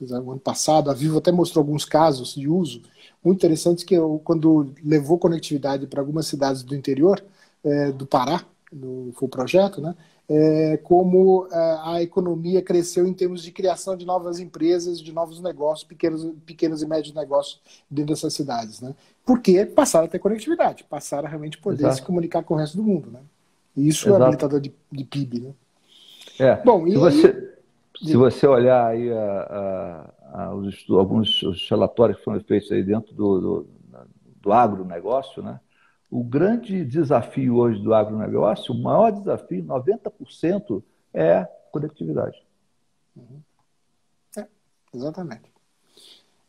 [0.00, 2.82] no ano passado, a Vivo até mostrou alguns casos de uso
[3.22, 7.22] muito interessantes que eu, quando levou conectividade para algumas cidades do interior
[7.62, 9.94] é, do Pará, no, foi o projeto, né?
[10.32, 15.12] É, como a, é, a economia cresceu em termos de criação de novas empresas, de
[15.12, 17.60] novos negócios, pequenos, pequenos e médios negócios
[17.90, 18.94] dentro dessas cidades, né?
[19.26, 21.96] Porque passaram a ter conectividade, passaram a realmente poder Exato.
[21.96, 23.20] se comunicar com o resto do mundo, né?
[23.76, 24.22] E isso é Exato.
[24.22, 25.50] é habilitador de, de PIB, né?
[26.38, 26.62] É.
[26.64, 27.49] Bom, e você
[28.02, 32.82] se você olhar aí a, a, a, os, alguns os relatórios que foram feitos aí
[32.82, 33.66] dentro do, do,
[34.40, 35.60] do agronegócio, né?
[36.10, 40.82] o grande desafio hoje do agronegócio, o maior desafio, 90%,
[41.14, 42.36] é conectividade.
[43.14, 43.40] Uhum.
[44.36, 44.46] É,
[44.92, 45.52] exatamente.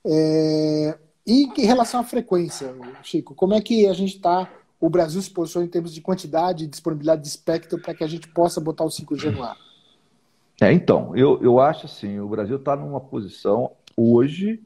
[0.04, 5.22] É, e em relação à frequência, Chico, como é que a gente está, o Brasil
[5.22, 8.60] se posiciona em termos de quantidade e disponibilidade de espectro para que a gente possa
[8.60, 9.58] botar o 5G no ar?
[10.62, 14.62] É, então, eu, eu acho assim, o Brasil está numa posição hoje,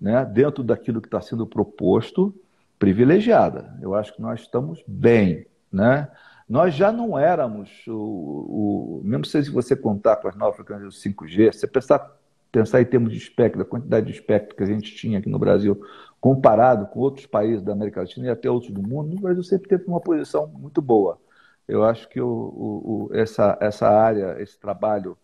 [0.00, 2.32] né, dentro daquilo que está sendo proposto,
[2.78, 3.76] privilegiada.
[3.82, 6.08] Eu acho que nós estamos bem, né?
[6.48, 11.52] Nós já não éramos o, o mesmo se você contar com as novas do 5G,
[11.52, 12.16] você pensar
[12.52, 15.38] pensar em termos de espectro, a quantidade de espectro que a gente tinha aqui no
[15.38, 15.80] Brasil,
[16.20, 19.70] comparado com outros países da América Latina e até outros do mundo, o Brasil sempre
[19.70, 21.18] teve uma posição muito boa.
[21.66, 25.16] Eu acho que o, o, o, essa, essa área, esse trabalho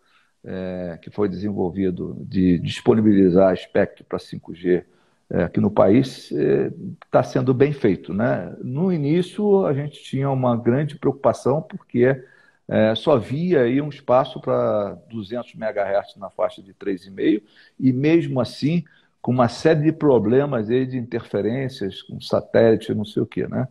[0.43, 4.83] é, que foi desenvolvido de disponibilizar espectro para 5G
[5.31, 8.13] é, aqui no país está é, sendo bem feito.
[8.13, 8.55] Né?
[8.63, 12.23] No início, a gente tinha uma grande preocupação, porque
[12.67, 17.41] é, só via aí um espaço para 200 MHz na faixa de 3,5
[17.79, 18.83] e mesmo assim
[19.21, 23.67] com uma série de problemas aí de interferências com satélite, não sei o que, né?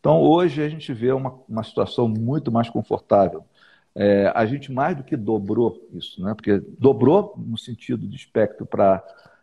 [0.00, 3.44] Então hoje a gente vê uma, uma situação muito mais confortável.
[4.00, 6.32] É, a gente mais do que dobrou isso, né?
[6.34, 9.02] Porque dobrou no sentido de espectro para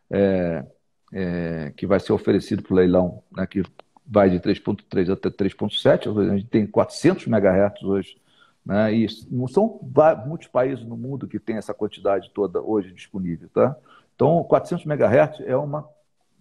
[0.09, 0.65] é,
[1.13, 3.45] é, que vai ser oferecido para o leilão, né?
[3.45, 3.63] Que
[4.07, 8.17] vai de 3.3 até 3.7, a gente tem 400 MHz hoje
[8.65, 8.93] né?
[8.93, 9.79] E não são
[10.25, 13.47] muitos países no mundo que têm essa quantidade toda hoje disponível.
[13.53, 13.75] Tá?
[14.15, 15.87] Então, 400 MHz é uma,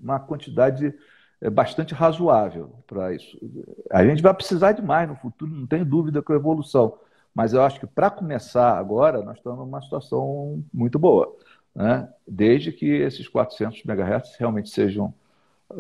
[0.01, 0.95] uma quantidade
[1.41, 3.39] é, bastante razoável para isso.
[3.91, 6.97] A gente vai precisar de mais no futuro, não tenho dúvida com a evolução.
[7.35, 11.35] Mas eu acho que para começar agora, nós estamos numa situação muito boa.
[11.75, 12.09] Né?
[12.27, 15.13] Desde que esses 400 MHz realmente sejam,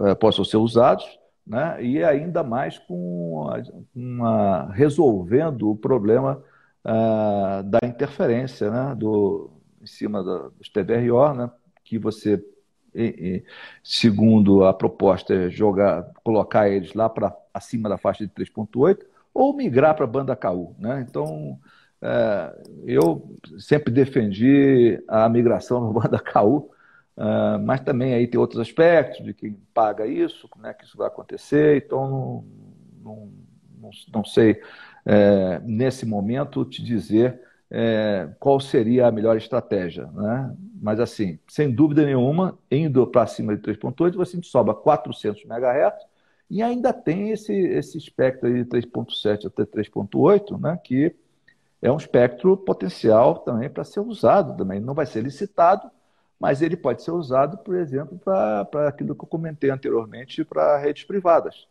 [0.06, 1.06] é, possam ser usados
[1.46, 1.82] né?
[1.82, 3.48] e ainda mais com
[3.94, 6.42] uma, resolvendo o problema
[6.84, 8.94] uh, da interferência né?
[8.96, 11.50] do, em cima da, dos TBRO, né?
[11.84, 12.44] que você,
[13.82, 19.54] segundo a proposta, é jogar, colocar eles lá para acima da faixa de 3.8 ou
[19.54, 20.74] migrar para a banda KU.
[20.78, 21.04] Né?
[21.06, 21.58] Então,
[22.00, 26.70] é, eu sempre defendi a migração para a banda KU,
[27.16, 30.98] Uh, mas também aí tem outros aspectos de quem paga isso, como é que isso
[30.98, 32.44] vai acontecer, então não,
[33.00, 33.32] não,
[33.80, 34.60] não, não sei
[35.04, 40.06] é, nesse momento te dizer é, qual seria a melhor estratégia.
[40.06, 40.56] Né?
[40.80, 45.94] Mas assim, sem dúvida nenhuma, indo para cima de 3.8, você sobra 400 MHz
[46.54, 51.12] e ainda tem esse, esse espectro aí de 3.7 até 3.8, né, que
[51.82, 54.78] é um espectro potencial também para ser usado também.
[54.78, 55.90] Não vai ser licitado,
[56.38, 61.02] mas ele pode ser usado, por exemplo, para aquilo que eu comentei anteriormente, para redes
[61.02, 61.66] privadas.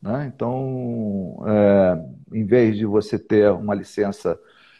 [0.00, 0.30] Né?
[0.32, 4.38] Então, é, em vez de você ter uma licença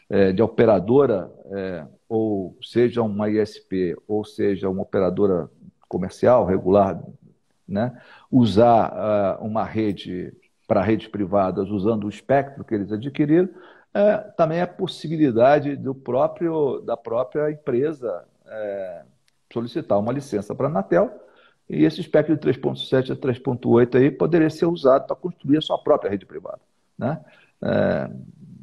[0.09, 5.49] é, de operadora, é, ou seja uma ISP, ou seja uma operadora
[5.89, 6.97] comercial, regular,
[7.69, 7.95] né?
[8.31, 10.33] Usar uh, uma rede
[10.67, 13.49] para redes privadas usando o espectro que eles adquiriram,
[13.91, 19.01] é, também a possibilidade do próprio, da própria empresa é,
[19.51, 21.11] solicitar uma licença para a Anatel
[21.67, 25.77] e esse espectro de 3.7 a 3.8 aí poderia ser usado para construir a sua
[25.79, 26.59] própria rede privada.
[26.97, 27.19] Né?
[27.63, 28.09] É,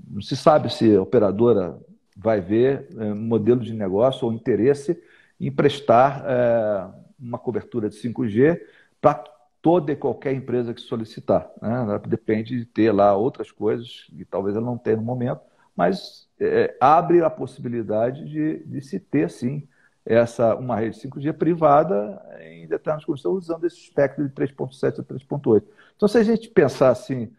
[0.08, 1.76] não se sabe se a operadora
[2.16, 5.00] vai ver é, modelo de negócio ou interesse
[5.40, 8.60] em prestar é, uma cobertura de 5G
[9.00, 9.24] para
[9.66, 11.50] toda e qualquer empresa que solicitar.
[11.60, 12.00] Né?
[12.06, 15.40] Depende de ter lá outras coisas que talvez ela não tenha no momento,
[15.74, 19.66] mas é, abre a possibilidade de, de se ter, sim,
[20.04, 25.64] essa, uma rede 5G privada em determinadas condições, usando esse espectro de 3.7 a 3.8.
[25.96, 27.32] Então, se a gente pensar assim,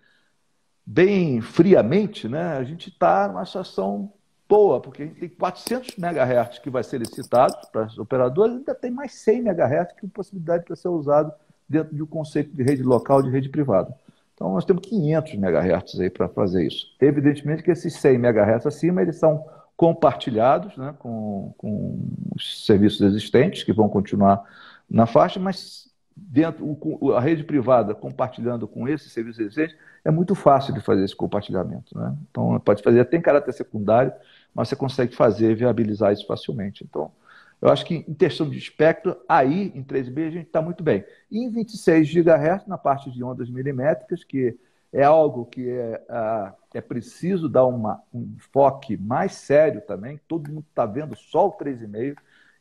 [0.85, 4.11] bem friamente, né, a gente está numa situação
[4.49, 8.75] boa, porque a gente tem 400 MHz que vai ser licitado para as operadoras, ainda
[8.75, 11.31] tem mais 100 MHz que tem possibilidade para ser usado
[11.67, 13.93] dentro de um conceito de rede local de rede privada.
[14.33, 16.95] Então, nós temos 500 MHz aí para fazer isso.
[17.01, 19.43] Evidentemente que esses 100 MHz acima, eles são
[19.75, 21.99] compartilhados né, com, com
[22.35, 24.43] os serviços existentes, que vão continuar
[24.89, 26.77] na faixa, mas dentro
[27.15, 31.97] a rede privada compartilhando com esses serviços existentes, é muito fácil de fazer esse compartilhamento.
[31.97, 32.15] Né?
[32.29, 34.11] Então, pode fazer, tem caráter secundário,
[34.53, 36.83] mas você consegue fazer, viabilizar isso facilmente.
[36.83, 37.11] Então,
[37.61, 41.03] eu acho que em questão de espectro, aí em 3B a gente está muito bem.
[41.29, 44.57] E em 26 GHz, na parte de ondas milimétricas, que
[44.93, 46.01] é algo que é,
[46.73, 50.19] é preciso dar uma, um enfoque mais sério também.
[50.27, 52.15] Todo mundo está vendo só o 3,5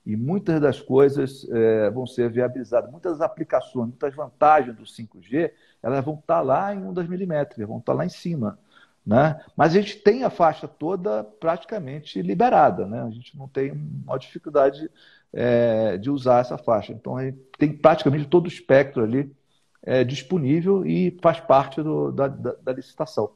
[0.04, 2.90] e muitas das coisas é, vão ser viabilizadas.
[2.90, 5.50] Muitas aplicações, muitas vantagens do 5G,
[5.82, 8.59] elas vão estar tá lá em ondas milimétricas, vão estar tá lá em cima.
[9.07, 9.40] Né?
[9.57, 13.03] Mas a gente tem a faixa toda praticamente liberada, né?
[13.03, 14.90] a gente não tem uma dificuldade
[15.33, 16.92] é, de usar essa faixa.
[16.92, 19.33] Então, a gente tem praticamente todo o espectro ali
[19.81, 23.31] é, disponível e faz parte do, da, da, da, licitação.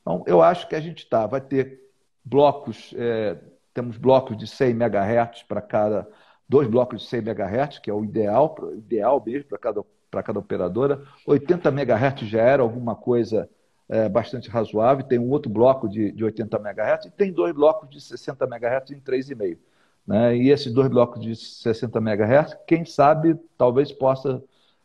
[0.00, 1.80] Então, eu acho que a gente tá, vai ter
[2.24, 3.38] blocos, é,
[3.72, 6.08] temos blocos de 100 MHz para cada,
[6.48, 9.84] dois blocos de 100 MHz, que é o ideal, ideal mesmo para cada,
[10.24, 11.02] cada operadora.
[11.24, 13.48] 80 MHz já era alguma coisa
[13.88, 17.88] é, bastante razoável, tem um outro bloco de, de 80 MHz e tem dois blocos
[17.90, 19.58] de 60 MHz em 3,5.
[20.06, 20.36] Né?
[20.36, 24.42] E esses dois blocos de 60 MHz, quem sabe, talvez possa,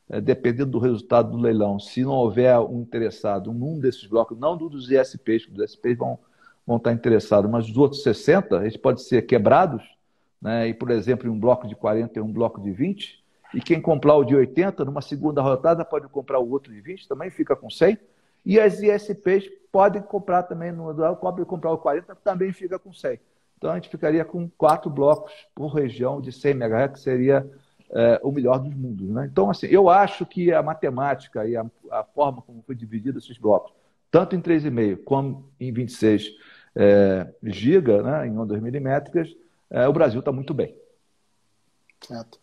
[0.10, 4.58] é, dependendo do resultado do leilão, se não houver um interessado num desses blocos, não
[4.58, 6.20] dos ISPs, os ISPs vão,
[6.66, 9.84] vão estar interessados, mas os outros 60, eles podem ser quebrados,
[10.42, 10.68] né?
[10.68, 13.20] e, por exemplo, em um bloco de 40 e um bloco de 20,
[13.54, 17.08] e quem comprar o de 80, numa segunda rodada, pode comprar o outro de 20,
[17.08, 17.98] também fica com 100,
[18.46, 23.20] e as ISPs podem comprar também, no podem comprar o 40, também fica com 100.
[23.58, 27.50] Então a gente ficaria com quatro blocos por região de 100 MHz, que seria
[27.92, 29.10] é, o melhor dos mundos.
[29.10, 29.28] Né?
[29.32, 33.38] Então, assim, eu acho que a matemática e a, a forma como foi dividido esses
[33.38, 33.74] blocos,
[34.10, 36.30] tanto em 3,5 como em 26
[36.76, 39.36] é, GB, né, em ondas milimétricas,
[39.70, 40.76] é, o Brasil está muito bem.
[42.02, 42.40] Certo.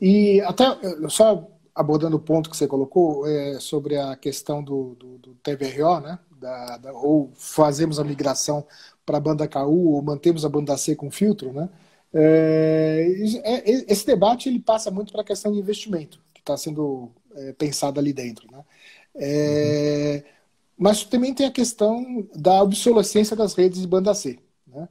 [0.00, 0.64] E até,
[1.08, 6.00] só abordando o ponto que você colocou é, sobre a questão do, do, do TVRO,
[6.00, 6.18] né?
[6.30, 8.66] Da, da, ou fazemos a migração
[9.06, 11.68] para a banda KU ou mantemos a banda C com filtro, né?
[12.14, 13.06] É,
[13.44, 17.52] é, esse debate ele passa muito para a questão de investimento que está sendo é,
[17.52, 18.64] pensado ali dentro, né?
[19.14, 20.32] É, uhum.
[20.78, 24.88] Mas também tem a questão da obsolescência das redes de banda C, né?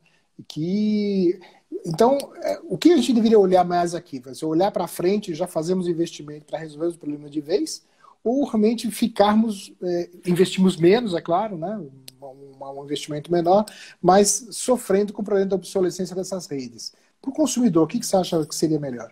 [0.48, 1.40] Que
[1.86, 4.22] então, é, o que a gente deveria olhar mais aqui?
[4.34, 7.86] Ser olhar para frente, já fazemos investimento para resolver os problemas de vez,
[8.24, 11.78] ou realmente ficarmos, é, investimos menos, é claro, né?
[12.22, 13.66] Um, um, investimento menor,
[14.02, 16.94] mas sofrendo com o problema da obsolescência dessas redes.
[17.20, 19.12] Para o consumidor, o que, que você acha que seria melhor?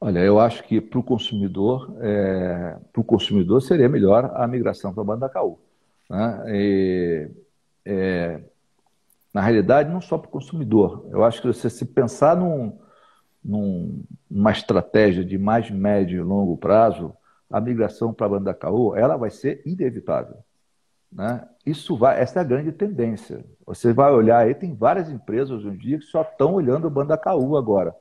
[0.00, 4.94] Olha, eu acho que para o consumidor, é, para o consumidor seria melhor a migração
[4.94, 5.58] para a banda KU.
[6.08, 6.44] Né?
[6.46, 7.30] E,
[7.84, 8.40] é,
[9.32, 11.06] na realidade, não só para o consumidor.
[11.10, 12.78] Eu acho que você se pensar num,
[13.44, 17.14] num, numa estratégia de mais médio e longo prazo,
[17.50, 20.36] a migração para a banda KU, ela vai ser inevitável.
[21.10, 21.46] Né?
[21.64, 23.44] Isso vai, essa é a grande tendência.
[23.66, 27.16] Você vai olhar aí, tem várias empresas hoje em dia que só estão olhando banda
[27.16, 27.94] KU agora.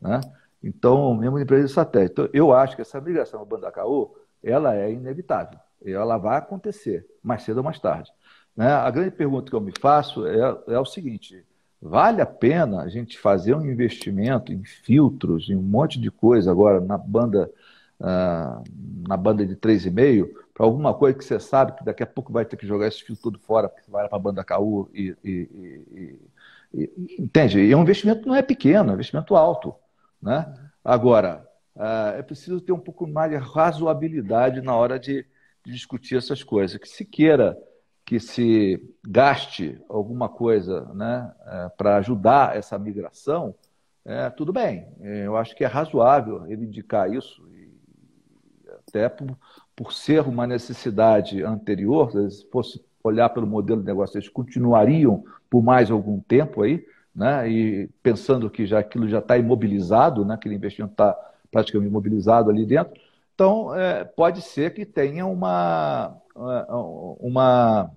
[0.00, 0.20] Né?
[0.62, 2.12] Então, mesmo empresa de satélite.
[2.12, 5.58] Então, eu acho que essa migração para banda KU, ela é inevitável.
[5.84, 8.10] Ela vai acontecer, mais cedo ou mais tarde.
[8.56, 8.70] Né?
[8.70, 10.38] A grande pergunta que eu me faço é,
[10.68, 11.44] é o seguinte:
[11.80, 16.50] vale a pena a gente fazer um investimento em filtros, em um monte de coisa
[16.50, 17.50] agora na banda,
[18.00, 18.62] uh,
[19.08, 22.44] na banda de 3,5, para alguma coisa que você sabe que daqui a pouco vai
[22.44, 25.30] ter que jogar esse filtro tudo fora, porque vai para a banda KU e, e,
[25.32, 26.18] e,
[26.72, 27.60] e, Entende?
[27.60, 29.74] E o investimento não é pequeno, é um investimento alto.
[30.20, 30.52] Né?
[30.84, 35.24] Agora, uh, é preciso ter um pouco mais de razoabilidade na hora de,
[35.64, 36.76] de discutir essas coisas.
[36.76, 37.56] Que se queira
[38.04, 43.54] que se gaste alguma coisa né, é, para ajudar essa migração,
[44.04, 44.86] é, tudo bem.
[45.00, 47.42] É, eu acho que é razoável ele indicar isso,
[48.86, 49.36] até por,
[49.74, 55.62] por ser uma necessidade anterior, se fosse olhar pelo modelo de negócio, eles continuariam por
[55.62, 60.54] mais algum tempo aí, né, e pensando que já aquilo já está imobilizado, né, aquele
[60.54, 61.16] investimento está
[61.50, 63.00] praticamente imobilizado ali dentro,
[63.34, 67.90] então, é, pode ser que tenha uma, uma,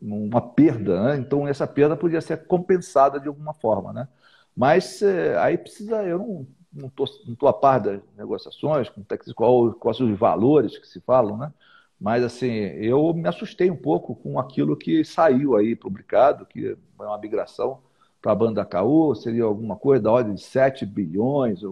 [0.00, 1.16] uma perda, né?
[1.16, 3.92] então essa perda podia ser compensada de alguma forma.
[3.92, 4.08] Né?
[4.56, 9.02] Mas é, aí precisa, eu não não estou não a par das negociações, com
[9.34, 11.52] qual, quais os valores que se falam, né?
[12.00, 17.02] Mas assim, eu me assustei um pouco com aquilo que saiu aí publicado, que é
[17.02, 17.80] uma migração
[18.22, 21.62] para a banda KU, seria alguma coisa da ordem de 7 bilhões,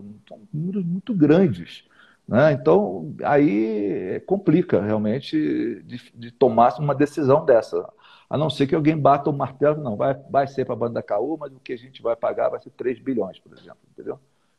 [0.53, 1.85] números muito grandes.
[2.27, 2.53] Né?
[2.53, 7.89] Então, aí complica realmente de, de, tomar uma decisão dessa.
[8.29, 11.03] A não ser que alguém bata o martelo, não, vai, vai ser para a banda
[11.03, 14.19] KU, mas o que a gente vai pagar vai ser 3 bilhões, por exemplo, entendeu?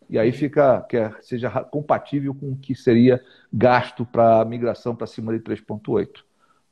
[0.10, 5.06] E aí fica, que seja compatível com o que seria gasto para a migração para
[5.06, 6.24] cima de 3,8.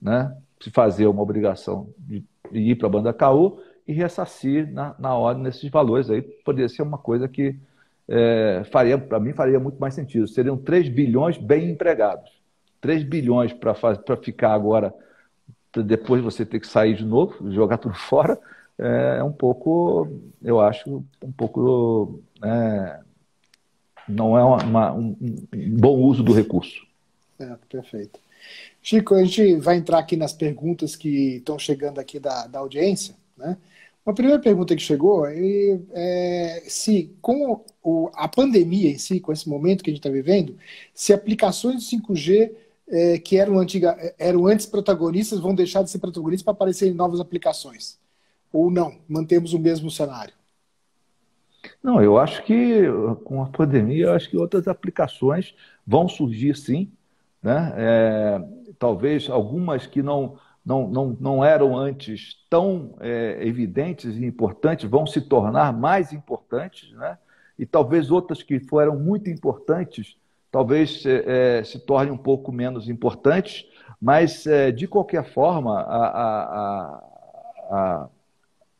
[0.02, 0.34] Né?
[0.62, 5.14] Se fazer uma obrigação de, de ir para a banda KU e ressarcir na, na
[5.16, 7.60] hora nesses valores aí, poderia ser uma coisa que
[8.08, 10.28] é, faria, para mim, faria muito mais sentido.
[10.28, 12.32] Seriam 3 bilhões bem empregados.
[12.82, 13.76] 3 bilhões para
[14.22, 14.94] ficar agora,
[15.76, 18.40] depois você ter que sair de novo, jogar tudo fora,
[18.78, 20.08] é um pouco,
[20.44, 22.22] eu acho, um pouco.
[22.44, 23.00] É,
[24.08, 26.86] não é uma, uma, um, um, bom uso do recurso.
[27.40, 28.20] É, perfeito.
[28.82, 33.16] Chico, a gente vai entrar aqui nas perguntas que estão chegando aqui da, da audiência.
[33.36, 33.58] Né?
[34.06, 37.66] Uma primeira pergunta que chegou é, é se com
[38.14, 40.56] a pandemia em si, com esse momento que a gente está vivendo,
[40.94, 42.52] se aplicações de 5G
[42.88, 47.20] é, que eram, antiga, eram antes protagonistas vão deixar de ser protagonistas para aparecerem novas
[47.20, 48.00] aplicações.
[48.54, 50.34] Ou não, mantemos o mesmo cenário?
[51.82, 52.84] Não, eu acho que
[53.24, 56.92] com a pandemia, eu acho que outras aplicações vão surgir sim.
[57.42, 57.74] Né?
[57.76, 58.42] É,
[58.78, 65.06] talvez algumas que não, não, não, não eram antes tão é, evidentes e importantes vão
[65.06, 67.18] se tornar mais importantes, né?
[67.58, 70.18] e talvez outras que foram muito importantes
[70.56, 73.66] talvez é, é, se tornem um pouco menos importantes,
[74.00, 77.04] mas é, de qualquer forma a, a,
[77.70, 78.10] a,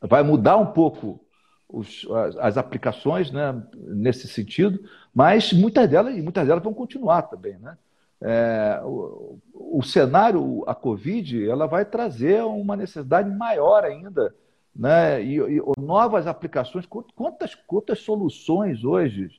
[0.00, 1.20] vai mudar um pouco
[1.68, 4.82] os, as, as, aplicações né, nesse sentido,
[5.14, 7.58] mas muitas delas, muitas delas vão continuar também.
[7.58, 7.76] Né?
[8.20, 14.34] É, o, o, cenário, a Covid, ela vai trazer uma necessidade maior ainda,
[14.74, 15.22] né?
[15.22, 19.30] E, e novas aplicações, quantas, quantas soluções hoje,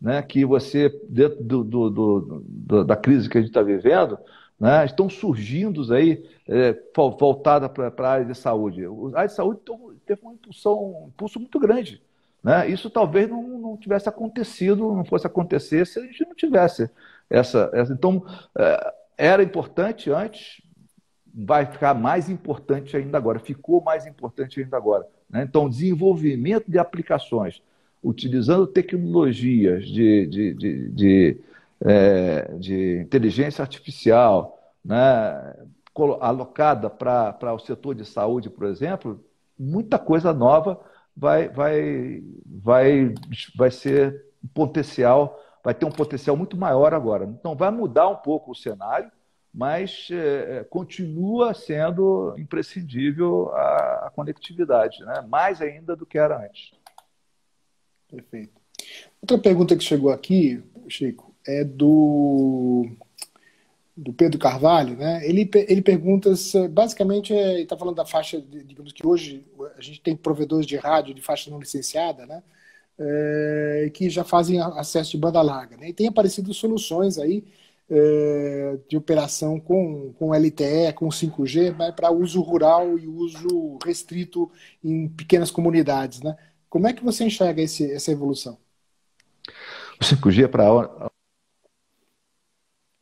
[0.00, 0.20] né?
[0.22, 4.18] Que você dentro do, do, do, da crise que a gente está vivendo,
[4.58, 4.84] né?
[4.84, 8.84] Estão surgindo aí é, voltada para a área de saúde.
[8.84, 9.60] A área de saúde
[10.04, 12.02] teve uma impulsão, um impulso muito grande.
[12.42, 12.68] Né?
[12.68, 16.90] Isso talvez não, não tivesse acontecido, não fosse acontecer se a gente não tivesse
[17.28, 18.24] essa, essa, então,
[18.58, 20.62] é, era importante antes,
[21.34, 25.06] vai ficar mais importante ainda agora, ficou mais importante ainda agora.
[25.28, 25.42] Né?
[25.42, 27.60] Então, desenvolvimento de aplicações,
[28.02, 31.40] utilizando tecnologias de, de, de, de,
[31.80, 35.54] é, de inteligência artificial, né?
[36.20, 39.24] alocada para o setor de saúde, por exemplo,
[39.58, 40.80] muita coisa nova
[41.16, 43.14] vai, vai, vai,
[43.56, 47.24] vai ser potencial vai ter um potencial muito maior agora.
[47.24, 49.10] Então, vai mudar um pouco o cenário,
[49.52, 55.24] mas é, é, continua sendo imprescindível a, a conectividade, né?
[55.26, 56.72] mais ainda do que era antes.
[58.08, 58.60] Perfeito.
[59.22, 62.86] Outra pergunta que chegou aqui, Chico, é do,
[63.96, 64.96] do Pedro Carvalho.
[64.96, 65.26] Né?
[65.26, 66.30] Ele, ele pergunta,
[66.70, 69.46] basicamente, é, ele está falando da faixa, digamos que hoje
[69.78, 72.42] a gente tem provedores de rádio de faixa não licenciada, né?
[72.98, 75.76] É, que já fazem acesso de banda larga.
[75.76, 75.88] Né?
[75.88, 77.44] E tem aparecido soluções aí
[77.90, 84.50] é, de operação com, com LTE, com 5G, mas para uso rural e uso restrito
[84.82, 86.22] em pequenas comunidades.
[86.22, 86.36] Né?
[86.68, 88.58] Como é que você enxerga esse, essa evolução?
[90.00, 90.64] O 5G é para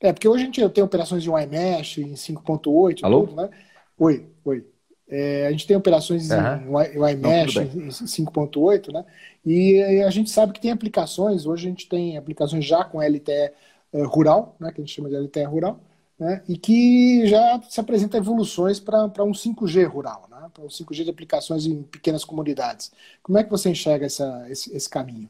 [0.03, 3.21] é, porque hoje a gente tem operações de WiMesh em 5.8, Alô?
[3.21, 3.49] Tudo, né?
[3.97, 4.67] Oi, oi.
[5.15, 6.81] É, a gente tem operações uhum.
[6.81, 9.05] em iMesh em 5.8, né?
[9.45, 13.53] E a gente sabe que tem aplicações, hoje a gente tem aplicações já com LTE
[13.93, 15.79] é, rural, né, que a gente chama de LTE rural,
[16.19, 21.05] né, e que já se apresenta evoluções para um 5G rural, né, para um 5G
[21.05, 22.91] de aplicações em pequenas comunidades.
[23.23, 25.29] Como é que você enxerga essa, esse, esse caminho?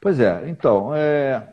[0.00, 1.52] Pois é, então, é,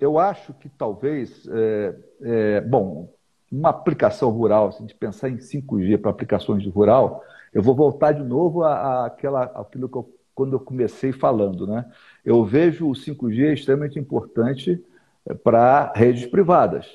[0.00, 3.08] eu acho que talvez, é, é, bom,
[3.56, 7.74] uma aplicação rural, se a gente pensar em 5G para aplicações de rural, eu vou
[7.74, 11.66] voltar de novo àquela, àquilo que eu, quando eu comecei falando.
[11.66, 11.84] Né?
[12.24, 14.84] Eu vejo o 5G extremamente importante
[15.26, 16.86] eh, para redes privadas.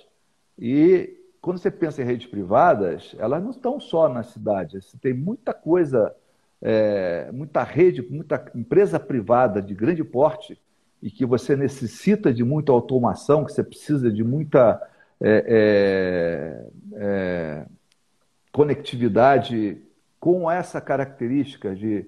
[0.59, 4.79] E quando você pensa em redes privadas, elas não estão só na cidade.
[4.79, 6.15] Você tem muita coisa,
[6.61, 10.61] é, muita rede, muita empresa privada de grande porte
[11.01, 14.79] e que você necessita de muita automação, que você precisa de muita
[15.21, 17.65] é, é, é,
[18.51, 19.77] conectividade
[20.19, 22.05] com essa característica de,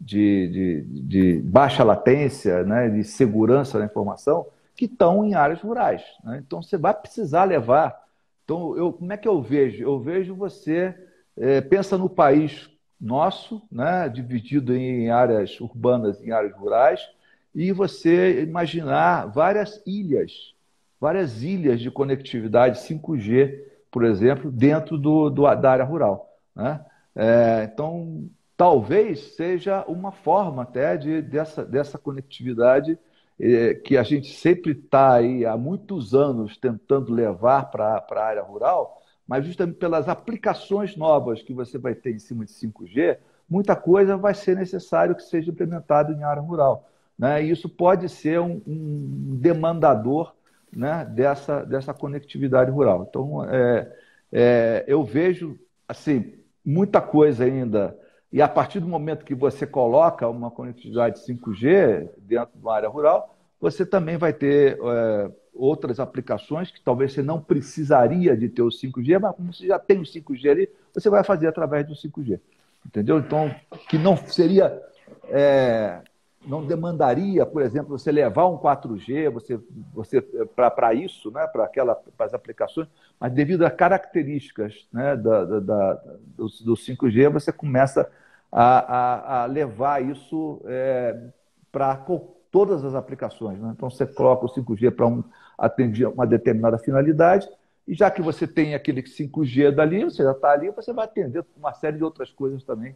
[0.00, 6.02] de, de, de baixa latência, né, de segurança da informação, que estão em áreas rurais.
[6.22, 6.42] Né?
[6.44, 8.04] Então você vai precisar levar.
[8.44, 9.82] Então, eu, como é que eu vejo?
[9.82, 10.94] Eu vejo você
[11.36, 17.00] é, pensa no país nosso, né, dividido em áreas urbanas e áreas rurais,
[17.54, 20.54] e você imaginar várias ilhas
[21.00, 26.28] várias ilhas de conectividade 5G, por exemplo, dentro do, do da área rural.
[26.54, 26.84] Né?
[27.14, 32.98] É, então, talvez seja uma forma até de, dessa, dessa conectividade
[33.38, 38.42] é, que a gente sempre está aí há muitos anos tentando levar para a área
[38.42, 43.18] rural, mas justamente pelas aplicações novas que você vai ter em cima de 5G,
[43.48, 46.88] muita coisa vai ser necessário que seja implementado em área rural.
[47.18, 47.44] Né?
[47.44, 50.35] E isso pode ser um, um demandador
[50.72, 53.06] né, dessa, dessa conectividade rural.
[53.08, 53.92] Então, é,
[54.32, 55.58] é, eu vejo
[55.88, 57.96] assim muita coisa ainda.
[58.32, 62.88] E a partir do momento que você coloca uma conectividade 5G dentro de uma área
[62.88, 68.62] rural, você também vai ter é, outras aplicações que talvez você não precisaria de ter
[68.62, 71.94] o 5G, mas como você já tem o 5G ali, você vai fazer através do
[71.94, 72.38] 5G.
[72.84, 73.18] Entendeu?
[73.18, 73.52] Então,
[73.88, 74.80] que não seria.
[75.28, 76.00] É,
[76.46, 79.58] não demandaria, por exemplo, você levar um 4G, você,
[79.92, 80.22] você
[80.54, 82.86] para isso, né, para aquela as aplicações,
[83.18, 85.94] mas devido a características né, da, da, da
[86.36, 88.10] do, do, 5G, você começa
[88.50, 91.30] a, a, a levar isso é,
[91.72, 91.96] para
[92.50, 93.58] todas as aplicações.
[93.58, 93.72] Né?
[93.76, 95.24] Então, você coloca o 5G para um,
[95.58, 97.48] atender uma determinada finalidade,
[97.88, 101.44] e já que você tem aquele 5G dali, você já está ali, você vai atender
[101.56, 102.94] uma série de outras coisas também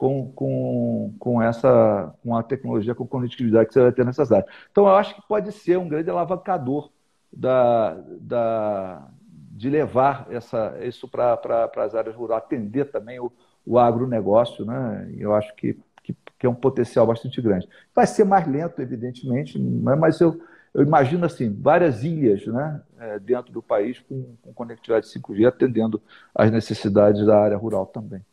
[0.00, 4.32] com, com, com essa com a tecnologia, com a conectividade que você vai ter nessas
[4.32, 4.50] áreas.
[4.72, 6.90] Então, eu acho que pode ser um grande alavancador
[7.30, 9.06] da, da,
[9.52, 13.30] de levar essa, isso para as áreas rurais, atender também o,
[13.66, 15.06] o agronegócio, né?
[15.18, 17.68] eu acho que, que, que, é um potencial bastante grande.
[17.94, 19.94] Vai ser mais lento, evidentemente, né?
[19.96, 20.40] mas eu,
[20.72, 26.00] eu imagino assim, várias ilhas né, é, dentro do país com, com conectividade 5G atendendo
[26.34, 28.24] às necessidades da área rural também.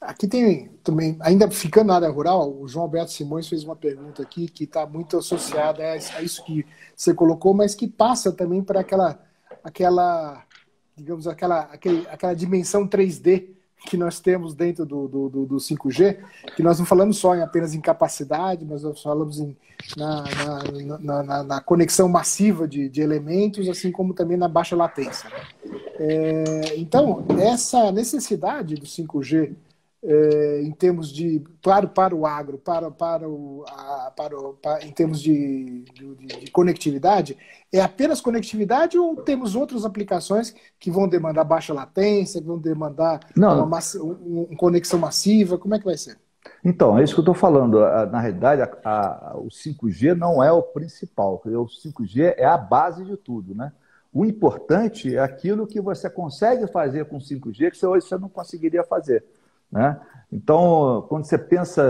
[0.00, 4.22] Aqui tem também, ainda ficando na área rural, o João Alberto Simões fez uma pergunta
[4.22, 8.80] aqui que está muito associada a isso que você colocou, mas que passa também para
[8.80, 9.18] aquela,
[9.64, 10.44] aquela,
[10.94, 16.18] digamos, aquela, aquele, aquela dimensão 3D que nós temos dentro do, do, do, do 5G,
[16.54, 19.56] que nós não falamos só em apenas em capacidade, mas nós falamos em,
[19.96, 20.24] na,
[21.00, 25.30] na, na, na conexão massiva de, de, elementos, assim como também na baixa latência.
[25.98, 29.54] É, então, essa necessidade do 5G
[30.08, 34.84] é, em termos de, claro, para o agro, para, para o, a, para, o, para
[34.84, 37.36] em termos de, de, de, conectividade,
[37.72, 43.18] é apenas conectividade ou temos outras aplicações que vão demandar baixa latência, que vão demandar
[43.34, 43.64] Não.
[43.64, 45.58] uma, uma conexão massiva?
[45.58, 46.16] Como é que vai ser?
[46.64, 47.80] Então, é isso que eu estou falando.
[47.80, 51.42] Na realidade, a, a, o 5G não é o principal.
[51.44, 53.72] O 5G é a base de tudo, né?
[54.12, 58.84] O importante é aquilo que você consegue fazer com 5G que hoje você não conseguiria
[58.84, 59.24] fazer.
[59.76, 60.00] Né?
[60.32, 61.82] Então, quando você pensa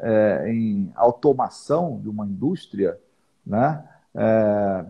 [0.00, 2.96] é, em automação de uma indústria,
[3.44, 4.84] né, é,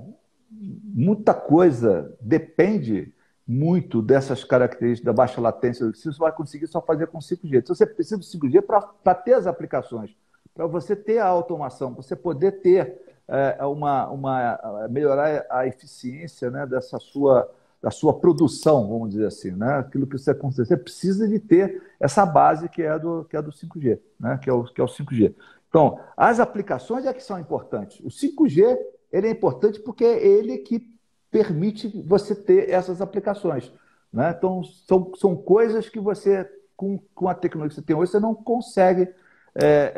[0.51, 3.11] muita coisa depende
[3.47, 5.91] muito dessas características da baixa latência.
[5.91, 7.59] Você vai conseguir só fazer com 5G.
[7.59, 8.61] Então, você precisa do 5G
[9.03, 10.15] para ter as aplicações,
[10.55, 16.51] para você ter a automação, para você poder ter é, uma, uma melhorar a eficiência
[16.51, 19.79] né, dessa sua da sua produção, vamos dizer assim, né?
[19.79, 23.53] Aquilo que você você precisa de ter essa base que é do que é do
[23.53, 24.39] 5G, né?
[24.43, 25.35] Que é o que é o 5G.
[25.69, 28.01] Então, as aplicações é que são importantes.
[28.01, 28.77] O 5G
[29.13, 30.83] ele é importante porque é ele que
[31.31, 33.73] permite você ter essas aplicações,
[34.13, 34.35] né?
[34.37, 38.21] Então, são, são coisas que você com, com a tecnologia que você tem hoje você
[38.21, 39.09] não consegue
[39.55, 39.93] é,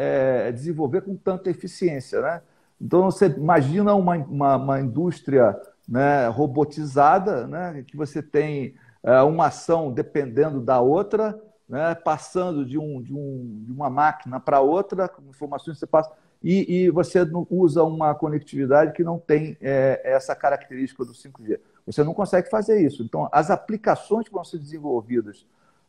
[0.48, 2.42] é, desenvolver com tanta eficiência, né?
[2.80, 5.54] Então, você imagina uma, uma, uma indústria
[5.91, 11.36] né, robotizada, né, que você tem é, uma ação dependendo da outra,
[11.68, 15.86] né, passando de, um, de, um, de uma máquina para outra, com informações que você
[15.86, 16.11] passa,
[16.43, 17.18] e, e, você
[17.51, 21.61] usa uma conectividade que não tem é, essa característica do 5G.
[21.84, 23.03] Você não consegue fazer isso.
[23.03, 25.47] Então, as aplicações que vão ser desenvolvidas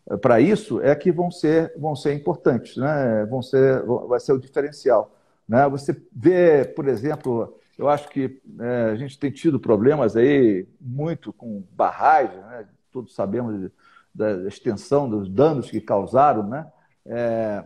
[0.09, 3.25] é, para isso é que vão ser, vão ser importantes, né?
[3.29, 5.15] vão ser, vai ser o diferencial.
[5.47, 5.69] Né?
[5.69, 11.33] Você vê, por exemplo, eu acho que é, a gente tem tido problemas aí muito
[11.33, 12.67] com barragem, né?
[12.91, 13.71] todos sabemos
[14.13, 16.71] da extensão dos danos que causaram, né?
[17.05, 17.65] É,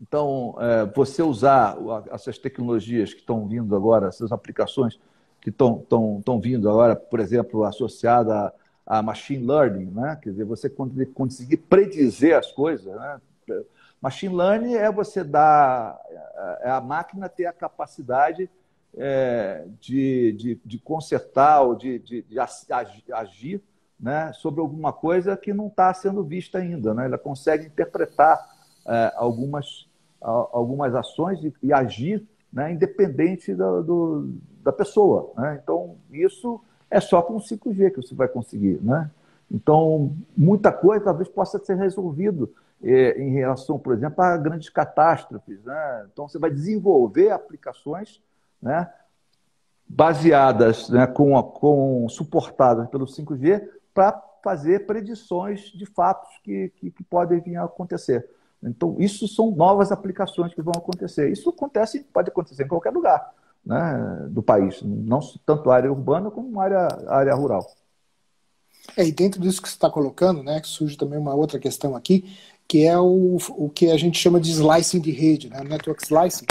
[0.00, 1.76] então, é, você usar
[2.10, 4.98] essas tecnologias que estão vindo agora, essas aplicações
[5.40, 8.52] que estão vindo agora, por exemplo, associada
[8.86, 10.18] a, a, machine learning, né?
[10.20, 10.70] quer dizer, você
[11.14, 12.94] conseguir predizer as coisas.
[12.94, 13.20] Né?
[14.00, 16.00] Machine learning é você dar,
[16.62, 18.50] é a máquina ter a capacidade
[18.96, 22.38] é, de, de, de, consertar ou de, de, de
[23.12, 23.62] agir
[23.98, 26.92] né, sobre alguma coisa que não está sendo vista ainda.
[26.92, 27.06] Né?
[27.06, 28.38] Ela consegue interpretar
[28.86, 29.88] é, algumas,
[30.20, 35.32] algumas ações e, e agir né, independente do, do, da pessoa.
[35.36, 35.60] Né?
[35.62, 38.78] Então, isso é só com o 5G que você vai conseguir.
[38.82, 39.10] Né?
[39.50, 45.62] Então, muita coisa talvez possa ser resolvido é, em relação, por exemplo, a grandes catástrofes.
[45.64, 46.06] Né?
[46.12, 48.20] Então, você vai desenvolver aplicações
[48.62, 48.90] né,
[49.88, 57.04] baseadas, né, com, com suportadas pelo 5G, para fazer predições de fatos que, que, que,
[57.04, 58.28] podem vir a acontecer.
[58.62, 61.30] Então, isso são novas aplicações que vão acontecer.
[61.30, 63.32] Isso acontece, pode acontecer em qualquer lugar
[63.64, 67.66] né, do país, não tanto área urbana como área, área rural.
[68.96, 72.36] É, e dentro disso que você está colocando, né, surge também uma outra questão aqui,
[72.66, 76.46] que é o, o que a gente chama de slicing de rede, né, network slicing,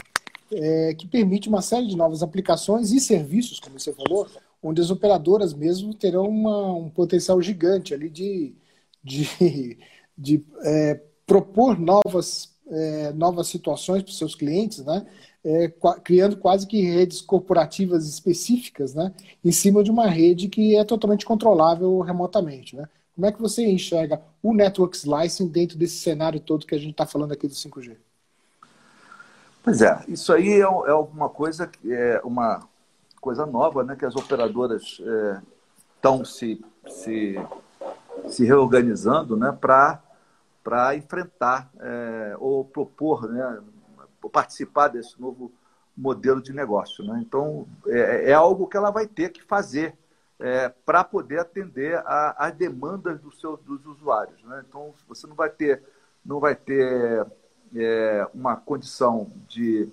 [0.51, 4.27] é, que permite uma série de novas aplicações e serviços, como você falou,
[4.61, 8.53] onde as operadoras mesmo terão uma, um potencial gigante ali de,
[9.03, 9.77] de,
[10.17, 15.05] de é, propor novas, é, novas situações para os seus clientes, né?
[15.43, 15.73] É,
[16.03, 19.11] criando quase que redes corporativas específicas, né?
[19.43, 22.87] Em cima de uma rede que é totalmente controlável remotamente, né?
[23.15, 26.91] Como é que você enxerga o Network Slicing dentro desse cenário todo que a gente
[26.91, 27.97] está falando aqui do 5G?
[29.63, 32.67] Pois é, isso aí é, é alguma coisa que é uma
[33.19, 33.95] coisa nova, né?
[33.95, 34.99] Que as operadoras
[35.95, 37.35] estão é, se, se,
[38.27, 39.55] se reorganizando, né?
[39.59, 40.01] Para
[40.63, 43.61] para enfrentar é, ou propor, né?
[44.31, 45.51] Participar desse novo
[45.97, 47.19] modelo de negócio, né?
[47.25, 49.97] Então é, é algo que ela vai ter que fazer
[50.41, 54.43] é, para poder atender às demandas do seu, dos usuários.
[54.43, 54.63] Né?
[54.67, 55.83] Então, você não vai ter,
[56.25, 57.25] não vai ter
[57.75, 59.89] é, uma condição de,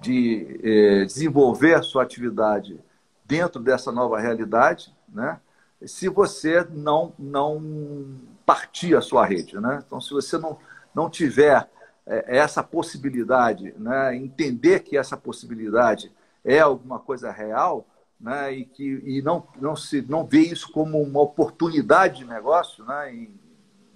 [0.00, 2.80] de é, desenvolver a sua atividade
[3.24, 5.40] dentro dessa nova realidade, né?
[5.86, 9.58] se você não, não partir a sua rede.
[9.58, 9.82] Né?
[9.86, 10.58] Então, se você não,
[10.94, 11.68] não tiver
[12.06, 14.16] é, essa possibilidade, né?
[14.16, 16.12] entender que essa possibilidade
[16.44, 17.86] é alguma coisa real,
[18.20, 22.84] né, e que e não, não se não vê isso como uma oportunidade de negócio,
[22.84, 23.34] né, em,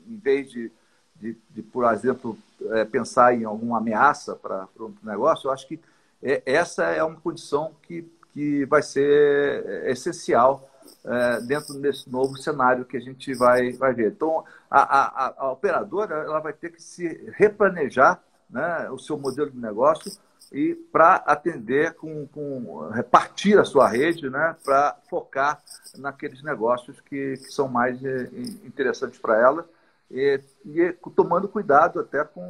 [0.07, 0.73] em vez de,
[1.21, 2.39] de, de, por exemplo,
[2.71, 5.81] é, pensar em alguma ameaça para o negócio, eu acho que
[6.23, 10.69] é, essa é uma condição que, que vai ser é, essencial
[11.05, 14.13] é, dentro desse novo cenário que a gente vai, vai ver.
[14.13, 19.51] Então, a, a, a operadora ela vai ter que se replanejar né, o seu modelo
[19.51, 20.11] de negócio
[20.51, 25.61] e para atender com, com, repartir a sua rede, né, para focar
[25.99, 28.31] naqueles negócios que, que são mais eh,
[28.65, 29.69] interessantes para ela
[30.11, 32.47] e, e, tomando cuidado até com,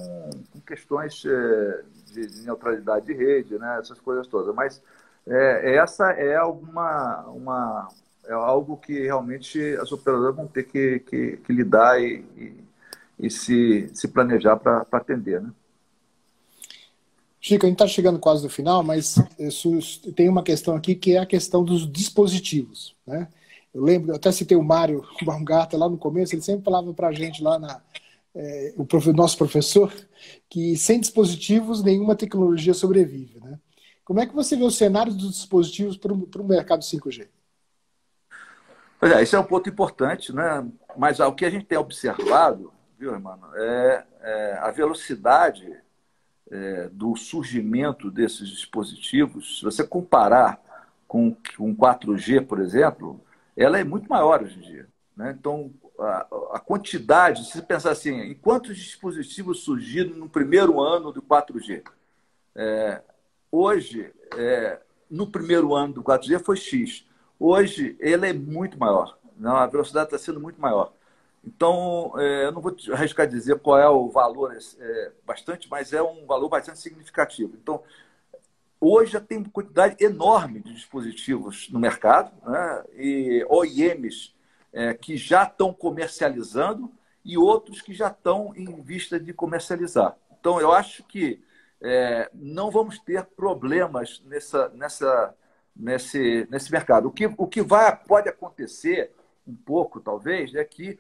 [0.53, 4.55] com questões eh, de, de, neutralidade de rede, né, essas coisas todas.
[4.55, 4.83] Mas
[5.27, 7.89] é, essa é alguma uma
[8.27, 12.65] é algo que realmente as operadoras vão ter que, que, que lidar e, e,
[13.19, 15.51] e, se, se planejar para atender, né?
[17.41, 19.15] Chico, a gente está chegando quase no final, mas
[20.15, 22.95] tem uma questão aqui que é a questão dos dispositivos.
[23.07, 23.29] Né?
[23.75, 27.09] Eu lembro, eu até citei o Mário Baumgarta lá no começo, ele sempre falava para
[27.09, 27.81] a gente lá na.
[28.35, 29.93] É, o prof, nosso professor,
[30.49, 33.41] que sem dispositivos nenhuma tecnologia sobrevive.
[33.41, 33.59] Né?
[34.05, 37.27] Como é que você vê o cenário dos dispositivos para o mercado 5G?
[39.01, 40.65] Pois é, esse é um ponto importante, né?
[40.97, 45.77] mas o que a gente tem observado, viu, irmão, é, é a velocidade
[46.51, 50.61] é, do surgimento desses dispositivos, se você comparar
[51.07, 53.21] com, com 4G, por exemplo,
[53.59, 54.89] ela é muito maior hoje em dia.
[55.17, 55.35] Né?
[55.39, 61.21] Então, a, a, quantidade, se pensar assim, em quantos dispositivos surgiram no primeiro ano do
[61.21, 61.83] 4G?
[62.55, 63.03] É,
[63.51, 64.81] hoje, é,
[65.11, 67.05] no primeiro ano do 4G foi X.
[67.39, 69.19] Hoje, ele é muito maior.
[69.37, 70.93] Não, a velocidade está sendo muito maior.
[71.45, 76.03] Então, é, eu não vou arriscar dizer qual é o valor é, bastante, mas é
[76.03, 77.57] um valor bastante significativo.
[77.61, 77.83] Então,
[78.81, 82.85] hoje já tem uma quantidade enorme de dispositivos no mercado, né?
[82.97, 84.35] e OEMs
[84.73, 86.91] é, que já estão comercializando
[87.25, 90.17] e outros que já estão em vista de comercializar.
[90.39, 91.43] Então, eu acho que
[91.81, 95.35] é, não vamos ter problemas nessa, nessa,
[95.75, 97.09] nesse, nesse mercado.
[97.09, 99.13] O que, o que vai, pode acontecer
[99.47, 100.99] um pouco, talvez, é que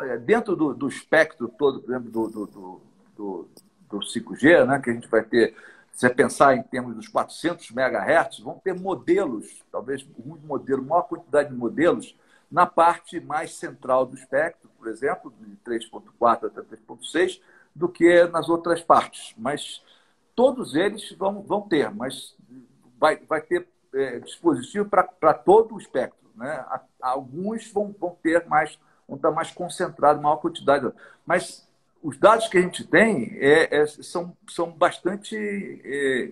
[0.00, 2.80] é, dentro do, do espectro todo, por exemplo, do, do,
[3.16, 3.48] do,
[3.88, 5.54] do 5G, né, que a gente vai ter,
[5.92, 11.50] você pensar em termos dos 400 MHz, vão ter modelos, talvez um modelo, maior quantidade
[11.50, 12.16] de modelos,
[12.50, 17.40] na parte mais central do espectro, por exemplo, de 3.4 até 3.6,
[17.74, 19.34] do que nas outras partes.
[19.38, 19.82] Mas
[20.34, 22.36] todos eles vão, vão ter, mas
[22.98, 26.30] vai, vai ter é, dispositivo para todo o espectro.
[26.34, 26.64] Né?
[27.00, 30.90] Alguns vão, vão ter mais vão estar mais concentrados, maior quantidade.
[31.26, 31.68] Mas
[32.02, 35.36] os dados que a gente tem é, é, são, são bastante.
[35.36, 36.30] É,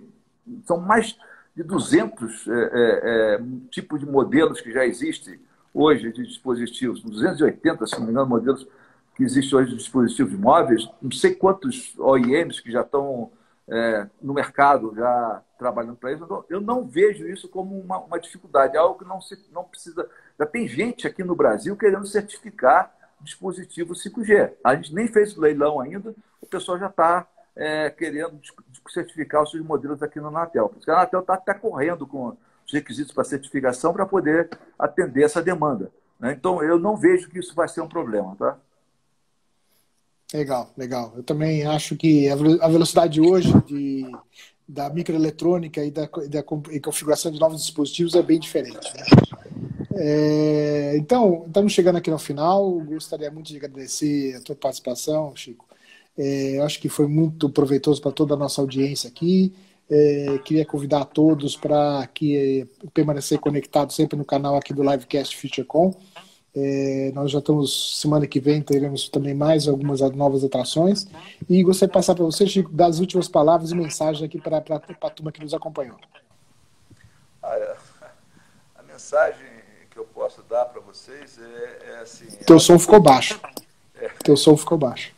[0.65, 1.17] são mais
[1.55, 3.01] de 200 é, é,
[3.35, 3.41] é,
[3.71, 5.39] tipos de modelos que já existem
[5.73, 8.67] hoje de dispositivos, 280, se não me engano, modelos
[9.15, 13.31] que existem hoje de dispositivos móveis, não sei quantos OEMs que já estão
[14.21, 16.45] no mercado, já trabalhando para isso.
[16.49, 20.09] Eu não vejo isso como uma, uma dificuldade, algo que não, se, não precisa
[20.41, 22.91] já tem gente aqui no Brasil querendo certificar
[23.23, 24.53] dispositivo 5G.
[24.65, 28.39] A gente nem fez o leilão ainda, o pessoal já está é, querendo
[28.89, 30.73] certificar os seus modelos aqui no Anatel.
[30.89, 34.49] A Anatel está até correndo com os requisitos para certificação para poder
[34.79, 35.91] atender essa demanda.
[36.19, 36.33] Né?
[36.33, 38.37] Então, eu não vejo que isso vai ser um problema.
[38.37, 38.59] Tá?
[40.33, 41.13] Legal, legal.
[41.17, 44.11] Eu também acho que a velocidade hoje de
[44.71, 48.95] da microeletrônica e da, da configuração de novos dispositivos é bem diferente.
[48.97, 49.05] Né?
[50.03, 52.81] É, então, estamos chegando aqui no final.
[52.81, 55.67] Gostaria muito de agradecer a tua participação, Chico.
[56.17, 59.55] É, acho que foi muito proveitoso para toda a nossa audiência aqui.
[59.91, 65.37] É, queria convidar a todos para que permanecer conectado sempre no canal aqui do Livecast
[65.37, 65.95] FutureCon.
[66.57, 71.07] É, nós já estamos, semana que vem, teremos também mais algumas novas atrações.
[71.47, 75.11] E gostaria de passar para você, Chico, das últimas palavras e mensagens aqui para a
[75.11, 75.99] turma que nos acompanhou.
[77.43, 77.77] A,
[78.77, 79.50] a mensagem
[80.31, 82.27] posso dar para vocês é, é assim.
[82.47, 83.41] Teu som ficou baixo.
[83.97, 85.13] É, Teu som ficou baixo.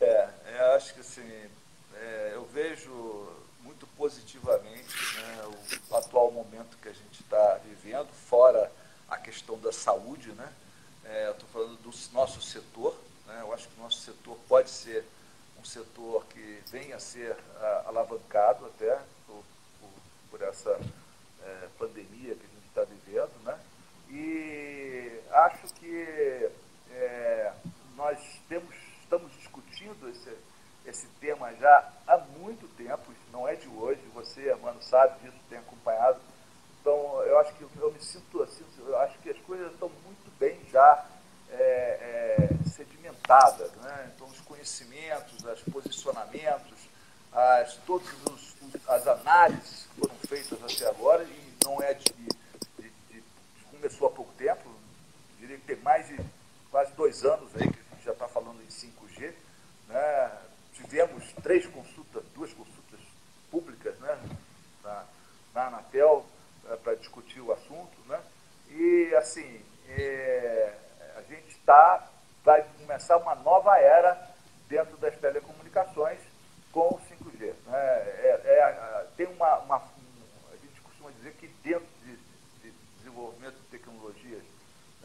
[0.00, 1.48] É, eu acho que assim,
[1.94, 2.90] é, eu vejo
[3.62, 5.48] muito positivamente né,
[5.88, 8.72] o atual momento que a gente está vivendo, fora
[9.08, 10.48] a questão da saúde, né?
[11.04, 12.96] É, eu estou falando do nosso setor.
[13.24, 13.38] Né?
[13.42, 15.04] Eu acho que o nosso setor pode ser
[15.60, 18.98] um setor que venha a ser a, alavancado até
[19.28, 19.44] por,
[19.80, 19.90] por,
[20.32, 20.76] por essa
[21.44, 22.55] é, pandemia que a gente?
[24.10, 26.50] E acho que
[26.90, 27.52] é,
[27.96, 30.36] nós temos, estamos discutindo esse,
[30.84, 35.58] esse tema já há muito tempo, não é de hoje, você, mano, sabe disso, tem
[35.58, 36.18] acompanhado.
[36.80, 40.30] Então, eu acho que eu me sinto assim, eu acho que as coisas estão muito
[40.38, 41.04] bem já
[41.50, 43.72] é, é, sedimentadas.
[43.72, 44.12] Né?
[44.14, 46.88] Então, os conhecimentos, os posicionamentos,
[47.32, 48.08] as, todas
[48.86, 52.12] as análises que foram feitas até agora, e não é de,
[53.86, 54.68] começou há pouco tempo,
[55.38, 56.18] diria que tem mais de
[56.72, 59.32] quase dois anos aí que a gente já está falando em 5G.
[59.88, 60.38] Né?
[60.72, 63.00] Tivemos três consultas, duas consultas
[63.48, 64.18] públicas né?
[64.82, 65.04] na,
[65.54, 66.26] na Anatel
[66.68, 67.96] é, para discutir o assunto.
[68.06, 68.20] Né?
[68.70, 70.74] E assim, é,
[71.16, 72.10] a gente está,
[72.44, 74.30] vai começar uma nova era
[74.68, 76.18] dentro das telecomunicações
[76.72, 77.54] com o 5G.
[77.66, 77.78] Né?
[77.78, 82.16] É, é, tem uma, uma, a gente costuma dizer que dentro de,
[82.62, 82.74] de
[83.16, 84.42] desenvolvimento de tecnologias,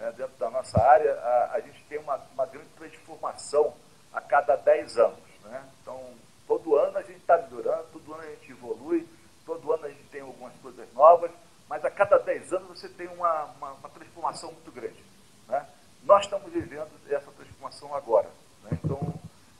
[0.01, 3.73] né, dentro da nossa área, a, a gente tem uma, uma, grande transformação
[4.11, 5.19] a cada 10 anos.
[5.43, 5.63] Né?
[5.79, 6.01] Então,
[6.47, 9.07] todo ano a gente está melhorando, todo ano a gente evolui,
[9.45, 11.29] todo ano a gente tem algumas coisas novas,
[11.69, 15.03] mas a cada 10 anos você tem uma, uma, uma transformação muito grande.
[15.47, 15.65] Né?
[16.03, 18.29] Nós estamos vivendo essa transformação agora.
[18.63, 18.79] Né?
[18.83, 19.13] Então,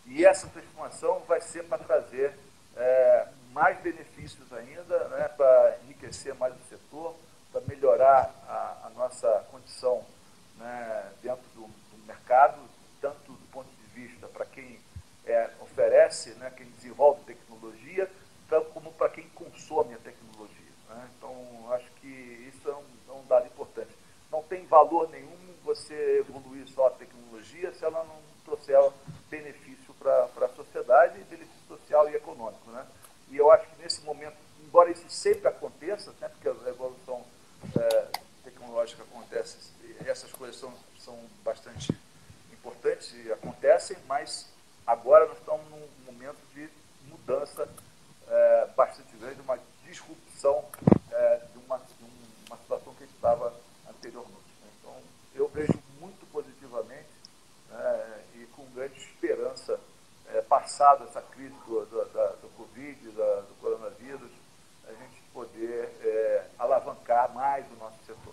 [0.08, 2.36] e essa transformação vai ser para trazer
[2.76, 5.28] é, mais benefícios ainda, né?
[5.28, 7.16] para enriquecer mais o setor,
[7.52, 10.04] para melhorar a, a, nossa condição
[10.62, 11.12] né?
[11.22, 12.59] dentro do, do, mercado,
[13.01, 14.80] tanto do ponto de vista para quem
[15.26, 16.51] é, oferece, né?
[16.55, 18.09] quem desenvolve tecnologia,
[18.49, 20.72] tanto como para quem consome a tecnologia.
[20.89, 21.09] Né?
[21.18, 22.07] Então, acho que
[22.53, 23.91] isso é um, é um, dado importante.
[24.32, 28.78] Não tem valor nenhum você evoluir só a tecnologia se ela não trouxer
[29.30, 32.70] benefício para a sociedade, benefício social e econômico.
[32.72, 32.86] Né?
[33.30, 37.24] E eu acho que nesse momento, embora isso sempre aconteça, né, porque a evolução
[37.78, 38.07] é,
[38.62, 39.57] tecnológica acontece,
[40.05, 41.93] essas coisas são, são bastante
[42.53, 44.47] importantes e acontecem, mas
[44.86, 46.70] agora nós estamos num momento de
[47.07, 47.68] mudança
[48.28, 50.66] é, bastante grande, uma disrupção
[51.12, 52.05] é, de, uma, de,
[52.47, 53.53] uma, situação que estava
[53.89, 54.36] anteriormente.
[54.62, 54.70] Né?
[54.80, 54.95] Então,
[55.34, 57.09] eu vejo muito positivamente
[57.70, 59.80] né, e com grande esperança,
[60.34, 64.32] é, passada essa crise do, do, da, do Covid, da, do coronavírus,
[64.88, 68.31] a gente poder é, alavancar mais o nosso setor.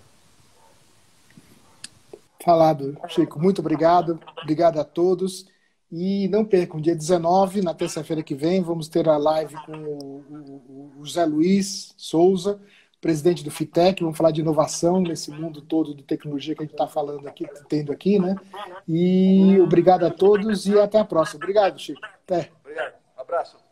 [2.49, 3.39] Falado, Chico.
[3.39, 4.19] Muito obrigado.
[4.43, 5.45] Obrigado a todos.
[5.93, 11.05] E não percam, dia 19, na terça-feira que vem, vamos ter a live com o,
[11.05, 12.59] José Luiz Souza,
[13.03, 14.03] presidente do FITEC.
[14.03, 17.47] Vamos falar de inovação nesse mundo todo de tecnologia que a gente está falando aqui,
[17.69, 18.35] tendo aqui, né?
[18.89, 21.41] E obrigado a todos e até a próxima.
[21.45, 22.01] Obrigado, Chico.
[22.03, 22.51] Até.
[22.63, 22.95] Obrigado.
[23.15, 23.68] Abraço.